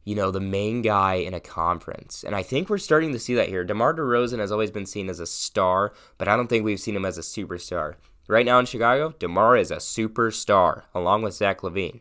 you 0.05 0.14
know, 0.14 0.31
the 0.31 0.40
main 0.40 0.83
guy 0.83 1.14
in 1.14 1.35
a 1.35 1.40
conference. 1.40 2.25
And 2.25 2.35
I 2.35 2.42
think 2.42 2.68
we're 2.68 2.79
starting 2.79 3.12
to 3.12 3.18
see 3.18 3.35
that 3.35 3.49
here. 3.49 3.64
DeMar 3.64 3.95
DeRozan 3.95 4.38
has 4.38 4.53
always 4.53 4.71
been 4.71 4.87
seen 4.87 5.09
as 5.09 5.21
a 5.21 5.27
star, 5.27 5.92
but 6.18 6.29
I 6.29 6.37
don't 6.37 6.49
think 6.49 6.64
we've 6.64 6.81
seen 6.81 6.97
him 6.97 7.05
as 7.05 7.18
a 7.18 7.23
superstar. 7.23 7.95
Right 8.29 8.47
now 8.47 8.59
in 8.59 8.66
Chicago, 8.66 9.14
DeMar 9.18 9.57
is 9.57 9.71
a 9.71 9.77
superstar, 9.77 10.83
along 10.95 11.23
with 11.23 11.35
Zach 11.35 11.61
LaVine. 11.62 12.01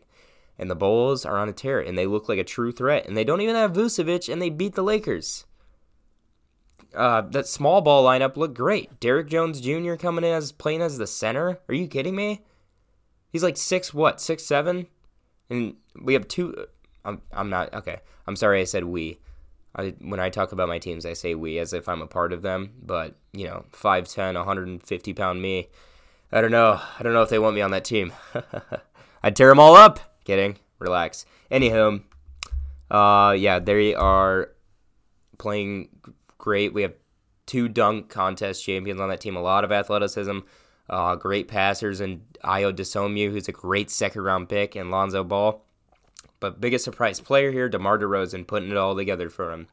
and 0.58 0.70
the 0.70 0.76
Bulls 0.76 1.24
are 1.26 1.38
on 1.38 1.48
a 1.48 1.52
tear, 1.52 1.80
and 1.80 1.98
they 1.98 2.06
look 2.06 2.28
like 2.28 2.38
a 2.38 2.44
true 2.44 2.72
threat. 2.72 3.06
And 3.06 3.16
they 3.16 3.24
don't 3.24 3.40
even 3.40 3.56
have 3.56 3.72
Vucevic, 3.72 4.32
and 4.32 4.40
they 4.40 4.50
beat 4.50 4.74
the 4.74 4.82
Lakers. 4.82 5.44
Uh, 6.94 7.22
that 7.22 7.46
small 7.46 7.80
ball 7.80 8.04
lineup 8.04 8.36
looked 8.36 8.54
great. 8.54 9.00
Derrick 9.00 9.28
Jones 9.28 9.60
Jr. 9.60 9.94
coming 9.94 10.24
in 10.24 10.32
as 10.32 10.52
playing 10.52 10.82
as 10.82 10.98
the 10.98 11.06
center. 11.06 11.58
Are 11.68 11.74
you 11.74 11.86
kidding 11.86 12.14
me? 12.14 12.42
He's 13.30 13.42
like 13.42 13.56
six 13.56 13.94
what 13.94 14.20
six 14.20 14.44
seven, 14.44 14.86
and 15.48 15.76
we 16.00 16.12
have 16.12 16.28
two. 16.28 16.66
I'm 17.04 17.22
I'm 17.32 17.48
not 17.48 17.72
okay. 17.72 18.00
I'm 18.26 18.36
sorry 18.36 18.60
I 18.60 18.64
said 18.64 18.84
we. 18.84 19.18
I, 19.74 19.94
when 20.00 20.20
I 20.20 20.28
talk 20.28 20.52
about 20.52 20.68
my 20.68 20.78
teams, 20.78 21.06
I 21.06 21.14
say 21.14 21.34
we 21.34 21.58
as 21.58 21.72
if 21.72 21.88
I'm 21.88 22.02
a 22.02 22.06
part 22.06 22.34
of 22.34 22.42
them. 22.42 22.74
But 22.82 23.16
you 23.32 23.46
know, 23.46 23.64
5'10", 23.72 24.34
150 24.34 25.14
pound 25.14 25.40
me. 25.40 25.70
I 26.30 26.42
don't 26.42 26.50
know. 26.50 26.78
I 26.98 27.02
don't 27.02 27.14
know 27.14 27.22
if 27.22 27.30
they 27.30 27.38
want 27.38 27.54
me 27.54 27.62
on 27.62 27.70
that 27.70 27.84
team. 27.84 28.12
I'd 29.22 29.34
tear 29.34 29.48
them 29.48 29.58
all 29.58 29.74
up. 29.74 30.00
Kidding. 30.24 30.58
Relax. 30.78 31.24
Anywho, 31.50 32.02
uh, 32.90 33.34
yeah, 33.38 33.58
they 33.58 33.94
are 33.94 34.50
playing 35.38 35.88
great. 36.42 36.74
We 36.74 36.82
have 36.82 36.92
two 37.46 37.68
dunk 37.68 38.10
contest 38.10 38.62
champions 38.62 39.00
on 39.00 39.08
that 39.08 39.22
team. 39.22 39.36
A 39.36 39.40
lot 39.40 39.64
of 39.64 39.72
athleticism, 39.72 40.40
uh, 40.90 41.16
great 41.16 41.48
passers, 41.48 42.00
and 42.00 42.22
Ayo 42.44 42.70
Dosunmu, 42.70 43.30
who's 43.30 43.48
a 43.48 43.52
great 43.52 43.90
second 43.90 44.22
round 44.22 44.50
pick, 44.50 44.76
and 44.76 44.90
Lonzo 44.90 45.24
Ball. 45.24 45.64
But 46.40 46.60
biggest 46.60 46.84
surprise 46.84 47.20
player 47.20 47.50
here, 47.52 47.68
DeMar 47.68 47.98
DeRozan, 47.98 48.46
putting 48.46 48.70
it 48.70 48.76
all 48.76 48.94
together 48.94 49.30
for 49.30 49.52
him. 49.52 49.68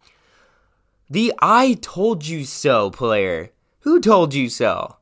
The 1.10 1.34
I 1.42 1.78
told 1.82 2.28
you 2.28 2.46
so 2.46 2.92
player. 2.92 3.52
Who 3.82 4.00
told 4.00 4.34
you 4.34 4.48
so? 4.48 4.98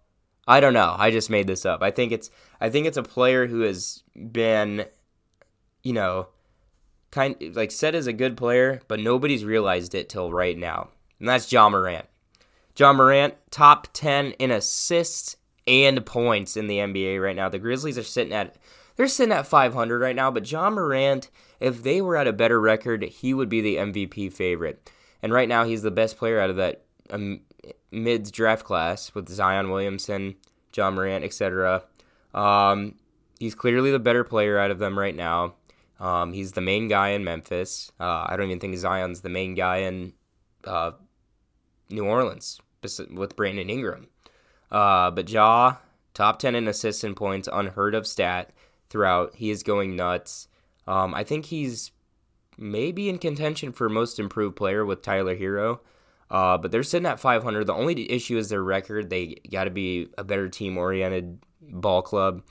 I 0.47 0.61
don't 0.61 0.73
know. 0.73 0.95
I 0.97 1.11
just 1.11 1.29
made 1.29 1.45
this 1.45 1.65
up. 1.65 1.83
I 1.83 1.91
think 1.91 2.13
it's 2.13 2.31
I 2.61 2.69
think 2.69 2.87
it's 2.87 2.95
a 2.97 3.03
player 3.03 3.47
who 3.47 3.61
has 3.61 4.03
been 4.31 4.85
you 5.87 5.93
know, 5.93 6.27
kind 7.11 7.35
like 7.55 7.71
said 7.71 7.95
is 7.95 8.07
a 8.07 8.13
good 8.13 8.35
player, 8.35 8.81
but 8.89 8.99
nobody's 8.99 9.45
realized 9.45 9.95
it 9.95 10.09
till 10.09 10.33
right 10.33 10.57
now. 10.57 10.89
And 11.19 11.27
that's 11.27 11.51
Ja 11.51 11.69
Morant. 11.69 12.05
Ja 12.77 12.93
Morant, 12.93 13.33
top 13.49 13.87
10 13.93 14.31
in 14.33 14.51
assists 14.51 15.35
and 15.65 16.05
points 16.05 16.55
in 16.55 16.67
the 16.67 16.77
NBA 16.77 17.21
right 17.21 17.35
now. 17.35 17.49
The 17.49 17.59
Grizzlies 17.59 17.97
are 17.97 18.03
sitting 18.03 18.33
at 18.33 18.55
they're 18.95 19.07
sitting 19.07 19.33
at 19.33 19.45
500 19.45 19.99
right 19.99 20.15
now, 20.15 20.31
but 20.31 20.51
Ja 20.51 20.71
Morant, 20.71 21.29
if 21.59 21.83
they 21.83 22.01
were 22.01 22.17
at 22.17 22.27
a 22.27 22.33
better 22.33 22.59
record, 22.59 23.03
he 23.03 23.31
would 23.31 23.47
be 23.47 23.61
the 23.61 23.75
MVP 23.75 24.33
favorite. 24.33 24.91
And 25.21 25.31
right 25.31 25.47
now 25.47 25.65
he's 25.65 25.83
the 25.83 25.91
best 25.91 26.17
player 26.17 26.39
out 26.39 26.49
of 26.49 26.55
that 26.55 26.83
um, 27.11 27.41
mids 27.91 28.31
draft 28.31 28.65
class 28.65 29.13
with 29.13 29.29
Zion 29.29 29.69
Williamson, 29.69 30.35
John 30.71 30.95
Morant, 30.95 31.23
etc. 31.23 31.83
Um, 32.33 32.95
he's 33.39 33.55
clearly 33.55 33.91
the 33.91 33.99
better 33.99 34.23
player 34.23 34.57
out 34.57 34.71
of 34.71 34.79
them 34.79 34.97
right 34.97 35.15
now. 35.15 35.53
Um, 35.99 36.33
he's 36.33 36.51
the 36.51 36.61
main 36.61 36.87
guy 36.87 37.09
in 37.09 37.23
Memphis. 37.23 37.91
Uh, 37.99 38.25
I 38.27 38.35
don't 38.35 38.47
even 38.47 38.59
think 38.59 38.77
Zion's 38.77 39.21
the 39.21 39.29
main 39.29 39.55
guy 39.55 39.77
in 39.77 40.13
uh, 40.63 40.91
New 41.89 42.05
Orleans 42.05 42.59
with 43.09 43.35
Brandon 43.35 43.69
Ingram. 43.69 44.07
Uh, 44.71 45.11
but 45.11 45.29
Ja, 45.29 45.77
top 46.13 46.39
10 46.39 46.55
in 46.55 46.67
assists 46.67 47.03
and 47.03 47.15
points, 47.15 47.49
unheard 47.51 47.95
of 47.95 48.07
stat 48.07 48.51
throughout. 48.89 49.35
He 49.35 49.49
is 49.49 49.63
going 49.63 49.95
nuts. 49.95 50.47
Um, 50.85 51.13
I 51.13 51.23
think 51.23 51.45
he's 51.45 51.91
maybe 52.57 53.09
in 53.09 53.17
contention 53.17 53.71
for 53.71 53.89
most 53.89 54.19
improved 54.19 54.55
player 54.55 54.85
with 54.85 55.01
Tyler 55.01 55.35
Herro. 55.35 55.79
Uh, 56.29 56.57
but 56.57 56.71
they're 56.71 56.83
sitting 56.83 57.05
at 57.05 57.19
500. 57.19 57.65
The 57.65 57.73
only 57.73 58.11
issue 58.11 58.37
is 58.37 58.49
their 58.49 58.63
record. 58.63 59.09
They 59.09 59.37
got 59.49 59.63
to 59.63 59.69
be 59.69 60.09
a 60.17 60.23
better 60.23 60.49
team 60.49 60.77
oriented 60.77 61.39
ball 61.61 62.01
club. 62.01 62.43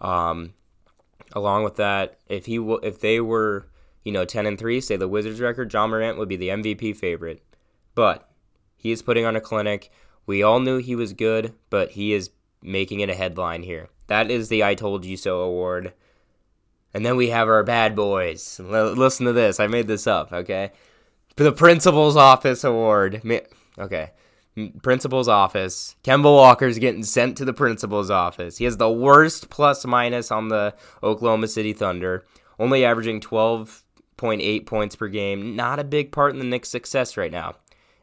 Um, 0.00 0.54
along 1.32 1.62
with 1.62 1.76
that, 1.76 2.18
if 2.28 2.46
he 2.46 2.56
w- 2.56 2.80
if 2.82 3.00
they 3.00 3.20
were 3.20 3.68
you 4.04 4.12
know 4.12 4.24
10 4.24 4.46
and 4.46 4.58
3 4.58 4.80
say 4.80 4.96
the 4.96 5.08
wizards 5.08 5.40
record 5.40 5.72
Ja 5.72 5.86
Morant 5.86 6.18
would 6.18 6.28
be 6.28 6.36
the 6.36 6.48
mvp 6.48 6.96
favorite 6.96 7.42
but 7.94 8.29
he 8.80 8.90
is 8.90 9.02
putting 9.02 9.24
on 9.24 9.36
a 9.36 9.40
clinic 9.40 9.90
we 10.26 10.42
all 10.42 10.60
knew 10.60 10.78
he 10.78 10.94
was 10.94 11.12
good 11.12 11.54
but 11.68 11.92
he 11.92 12.12
is 12.12 12.30
making 12.62 13.00
it 13.00 13.10
a 13.10 13.14
headline 13.14 13.62
here 13.62 13.88
that 14.06 14.30
is 14.30 14.48
the 14.48 14.62
i 14.64 14.74
told 14.74 15.04
you 15.04 15.16
so 15.16 15.40
award 15.40 15.92
and 16.92 17.06
then 17.06 17.16
we 17.16 17.28
have 17.28 17.48
our 17.48 17.62
bad 17.62 17.94
boys 17.94 18.60
L- 18.60 18.92
listen 18.92 19.26
to 19.26 19.32
this 19.32 19.60
i 19.60 19.66
made 19.66 19.86
this 19.86 20.06
up 20.06 20.32
okay 20.32 20.72
the 21.36 21.52
principal's 21.52 22.16
office 22.16 22.64
award 22.64 23.22
okay 23.78 24.10
principal's 24.82 25.28
office. 25.28 25.96
Kemba 26.04 26.24
Walker's 26.24 26.78
getting 26.78 27.02
sent 27.02 27.36
to 27.36 27.44
the 27.44 27.52
principal's 27.52 28.10
office. 28.10 28.58
He 28.58 28.64
has 28.64 28.76
the 28.76 28.90
worst 28.90 29.50
plus 29.50 29.84
minus 29.84 30.30
on 30.30 30.48
the 30.48 30.74
Oklahoma 31.02 31.48
City 31.48 31.72
Thunder, 31.72 32.24
only 32.58 32.84
averaging 32.84 33.20
12.8 33.20 34.66
points 34.66 34.96
per 34.96 35.08
game. 35.08 35.56
Not 35.56 35.78
a 35.78 35.84
big 35.84 36.12
part 36.12 36.32
in 36.32 36.38
the 36.38 36.44
Knicks' 36.44 36.68
success 36.68 37.16
right 37.16 37.32
now. 37.32 37.54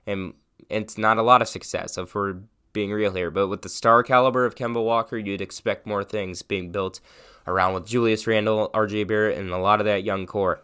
And 0.06 0.34
it's 0.70 0.98
not 0.98 1.17
a 1.17 1.24
lot 1.24 1.41
of 1.41 1.48
success, 1.48 1.98
if 1.98 2.15
we're 2.15 2.38
being 2.74 2.91
real 2.91 3.13
here. 3.13 3.32
But 3.32 3.48
with 3.48 3.62
the 3.62 3.70
star 3.70 4.04
caliber 4.04 4.46
of 4.46 4.56
Kemba 4.56 4.84
Walker, 4.84 5.17
you'd 5.17 5.41
expect 5.41 5.88
more 5.88 6.04
things 6.04 6.41
being 6.41 6.72
built 6.72 7.00
around 7.48 7.74
with 7.74 7.88
Julius 7.88 8.28
Randle, 8.28 8.70
RJ 8.74 9.08
Barrett, 9.08 9.38
and 9.38 9.50
a 9.50 9.58
lot 9.58 9.80
of 9.80 9.86
that 9.86 10.04
young 10.04 10.26
core. 10.26 10.62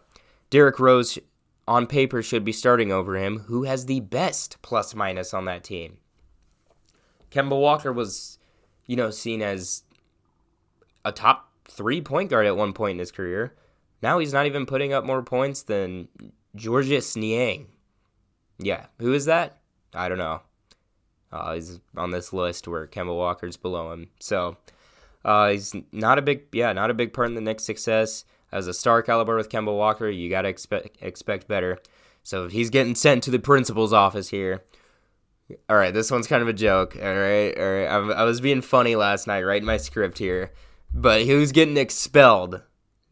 Derrick 0.50 0.78
Rose 0.78 1.18
on 1.66 1.86
paper 1.86 2.22
should 2.22 2.44
be 2.44 2.52
starting 2.52 2.92
over 2.92 3.16
him, 3.16 3.40
who 3.46 3.64
has 3.64 3.86
the 3.86 4.00
best 4.00 4.60
plus 4.62 4.94
minus 4.94 5.32
on 5.32 5.46
that 5.46 5.64
team. 5.64 5.98
Kemba 7.30 7.58
Walker 7.58 7.92
was, 7.92 8.38
you 8.86 8.96
know, 8.96 9.10
seen 9.10 9.42
as 9.42 9.82
a 11.04 11.10
top 11.10 11.50
three 11.64 12.00
point 12.00 12.30
guard 12.30 12.46
at 12.46 12.56
one 12.56 12.72
point 12.72 12.92
in 12.92 12.98
his 12.98 13.10
career. 13.10 13.54
Now 14.02 14.18
he's 14.18 14.32
not 14.32 14.46
even 14.46 14.66
putting 14.66 14.92
up 14.92 15.04
more 15.04 15.22
points 15.22 15.62
than 15.62 16.08
Georges 16.54 17.16
Niang. 17.16 17.68
Yeah, 18.58 18.86
who 19.00 19.12
is 19.14 19.24
that? 19.24 19.58
I 19.94 20.08
don't 20.08 20.18
know. 20.18 20.42
Uh, 21.32 21.54
he's 21.54 21.80
on 21.96 22.10
this 22.10 22.32
list 22.32 22.68
where 22.68 22.86
Kemba 22.86 23.14
Walker's 23.14 23.56
below 23.56 23.92
him. 23.92 24.08
So 24.20 24.56
uh, 25.24 25.50
he's 25.50 25.74
not 25.90 26.18
a 26.18 26.22
big, 26.22 26.44
yeah, 26.52 26.72
not 26.72 26.90
a 26.90 26.94
big 26.94 27.12
part 27.12 27.28
in 27.28 27.34
the 27.34 27.40
Knicks' 27.40 27.64
success. 27.64 28.24
as 28.52 28.68
a 28.68 28.74
star 28.74 29.02
caliber 29.02 29.36
with 29.36 29.48
Kemba 29.48 29.76
Walker, 29.76 30.08
you 30.08 30.30
got 30.30 30.42
to 30.42 30.48
expect 30.48 30.96
expect 31.02 31.48
better. 31.48 31.78
So 32.22 32.48
he's 32.48 32.70
getting 32.70 32.94
sent 32.94 33.22
to 33.24 33.30
the 33.30 33.38
principal's 33.38 33.92
office 33.92 34.28
here. 34.28 34.62
All 35.68 35.76
right, 35.76 35.92
this 35.92 36.10
one's 36.10 36.26
kind 36.26 36.40
of 36.40 36.48
a 36.48 36.54
joke. 36.54 36.96
All 36.96 37.02
right, 37.02 37.52
all 37.58 37.70
right. 37.70 37.86
I, 37.86 37.96
I 37.96 38.24
was 38.24 38.40
being 38.40 38.62
funny 38.62 38.96
last 38.96 39.26
night, 39.26 39.42
writing 39.42 39.66
my 39.66 39.76
script 39.76 40.18
here, 40.18 40.52
but 40.94 41.22
who's 41.22 41.52
getting 41.52 41.76
expelled? 41.76 42.62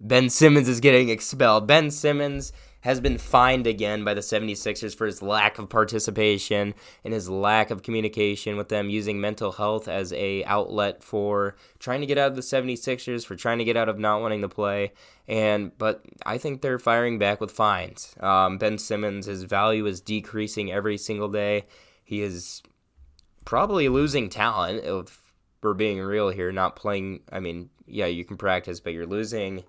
Ben 0.00 0.30
Simmons 0.30 0.68
is 0.68 0.80
getting 0.80 1.08
expelled. 1.10 1.66
Ben 1.66 1.90
Simmons 1.90 2.52
has 2.82 3.00
been 3.00 3.16
fined 3.16 3.66
again 3.66 4.04
by 4.04 4.12
the 4.12 4.20
76ers 4.20 4.94
for 4.94 5.06
his 5.06 5.22
lack 5.22 5.58
of 5.58 5.68
participation 5.68 6.74
and 7.04 7.14
his 7.14 7.28
lack 7.28 7.70
of 7.70 7.82
communication 7.82 8.56
with 8.56 8.68
them 8.68 8.90
using 8.90 9.20
mental 9.20 9.52
health 9.52 9.88
as 9.88 10.12
a 10.12 10.44
outlet 10.44 11.02
for 11.02 11.56
trying 11.78 12.00
to 12.00 12.06
get 12.06 12.18
out 12.18 12.30
of 12.30 12.36
the 12.36 12.42
76ers 12.42 13.24
for 13.24 13.36
trying 13.36 13.58
to 13.58 13.64
get 13.64 13.76
out 13.76 13.88
of 13.88 13.98
not 13.98 14.20
wanting 14.20 14.42
to 14.42 14.48
play 14.48 14.92
and 15.28 15.76
but 15.78 16.02
I 16.26 16.38
think 16.38 16.60
they're 16.60 16.78
firing 16.78 17.18
back 17.18 17.40
with 17.40 17.52
fines. 17.52 18.14
Um, 18.20 18.58
ben 18.58 18.78
Simmons 18.78 19.26
his 19.26 19.44
value 19.44 19.86
is 19.86 20.00
decreasing 20.00 20.72
every 20.72 20.98
single 20.98 21.28
day. 21.28 21.66
He 22.04 22.20
is 22.20 22.62
probably 23.44 23.88
losing 23.88 24.28
talent 24.28 24.84
if 24.84 25.20
we're 25.62 25.74
being 25.74 26.00
real 26.00 26.30
here, 26.30 26.50
not 26.50 26.74
playing 26.74 27.20
I 27.30 27.38
mean, 27.38 27.70
yeah, 27.86 28.06
you 28.06 28.24
can 28.24 28.36
practice 28.36 28.80
but 28.80 28.92
you're 28.92 29.06
losing 29.06 29.62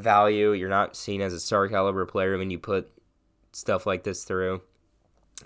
value. 0.00 0.52
You're 0.52 0.68
not 0.68 0.96
seen 0.96 1.20
as 1.20 1.32
a 1.32 1.40
star 1.40 1.68
caliber 1.68 2.06
player 2.06 2.38
when 2.38 2.50
you 2.50 2.58
put 2.58 2.90
stuff 3.52 3.86
like 3.86 4.04
this 4.04 4.24
through. 4.24 4.62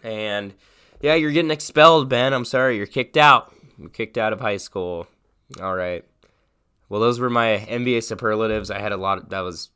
And 0.02 0.54
yeah, 1.00 1.14
you're 1.14 1.32
getting 1.32 1.50
expelled, 1.50 2.08
Ben. 2.08 2.32
I'm 2.32 2.44
sorry, 2.44 2.76
you're 2.76 2.86
kicked 2.86 3.16
out. 3.16 3.54
You're 3.78 3.90
kicked 3.90 4.18
out 4.18 4.32
of 4.32 4.40
high 4.40 4.56
school. 4.56 5.06
All 5.60 5.74
right. 5.74 6.04
Well, 6.88 7.00
those 7.00 7.20
were 7.20 7.30
my 7.30 7.66
NBA 7.68 8.04
superlatives. 8.04 8.70
I 8.70 8.78
had 8.78 8.92
a 8.92 8.96
lot 8.96 9.18
of, 9.18 9.28
that 9.30 9.40
was 9.40 9.70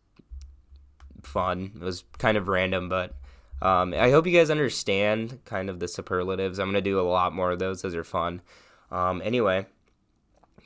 fun. 1.22 1.72
It 1.74 1.82
was 1.82 2.04
kind 2.18 2.36
of 2.36 2.48
random, 2.48 2.88
but 2.88 3.14
um, 3.62 3.94
I 3.94 4.10
hope 4.10 4.26
you 4.26 4.36
guys 4.36 4.50
understand 4.50 5.40
kind 5.44 5.70
of 5.70 5.80
the 5.80 5.88
superlatives. 5.88 6.58
I'm 6.58 6.66
going 6.66 6.74
to 6.74 6.90
do 6.90 7.00
a 7.00 7.02
lot 7.02 7.34
more 7.34 7.52
of 7.52 7.58
those. 7.58 7.82
Those 7.82 7.94
are 7.94 8.04
fun. 8.04 8.42
Um, 8.90 9.22
anyway, 9.24 9.66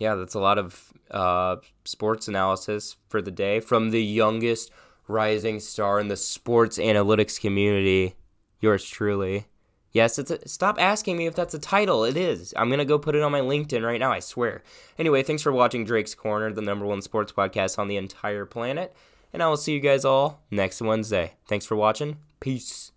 yeah, 0.00 0.16
that's 0.16 0.34
a 0.34 0.40
lot 0.40 0.58
of 0.58 0.92
uh, 1.10 1.56
sports 1.84 2.26
analysis 2.26 2.96
for 3.08 3.22
the 3.22 3.30
day 3.30 3.60
from 3.60 3.90
the 3.90 4.02
youngest 4.02 4.72
rising 5.06 5.60
star 5.60 6.00
in 6.00 6.08
the 6.08 6.16
sports 6.16 6.78
analytics 6.78 7.40
community. 7.40 8.16
Yours 8.60 8.84
truly. 8.84 9.46
Yes, 9.92 10.18
it's 10.18 10.30
a, 10.30 10.48
stop 10.48 10.80
asking 10.80 11.16
me 11.16 11.26
if 11.26 11.34
that's 11.34 11.54
a 11.54 11.58
title. 11.58 12.04
It 12.04 12.16
is. 12.16 12.54
I'm 12.56 12.70
gonna 12.70 12.84
go 12.84 12.98
put 12.98 13.14
it 13.14 13.22
on 13.22 13.32
my 13.32 13.40
LinkedIn 13.40 13.84
right 13.84 14.00
now. 14.00 14.12
I 14.12 14.20
swear. 14.20 14.62
Anyway, 14.98 15.22
thanks 15.22 15.42
for 15.42 15.52
watching 15.52 15.84
Drake's 15.84 16.14
Corner, 16.14 16.52
the 16.52 16.62
number 16.62 16.86
one 16.86 17.02
sports 17.02 17.32
podcast 17.32 17.78
on 17.78 17.88
the 17.88 17.96
entire 17.96 18.46
planet, 18.46 18.94
and 19.32 19.42
I 19.42 19.48
will 19.48 19.56
see 19.56 19.74
you 19.74 19.80
guys 19.80 20.04
all 20.04 20.40
next 20.50 20.80
Wednesday. 20.80 21.34
Thanks 21.46 21.66
for 21.66 21.76
watching. 21.76 22.18
Peace. 22.38 22.92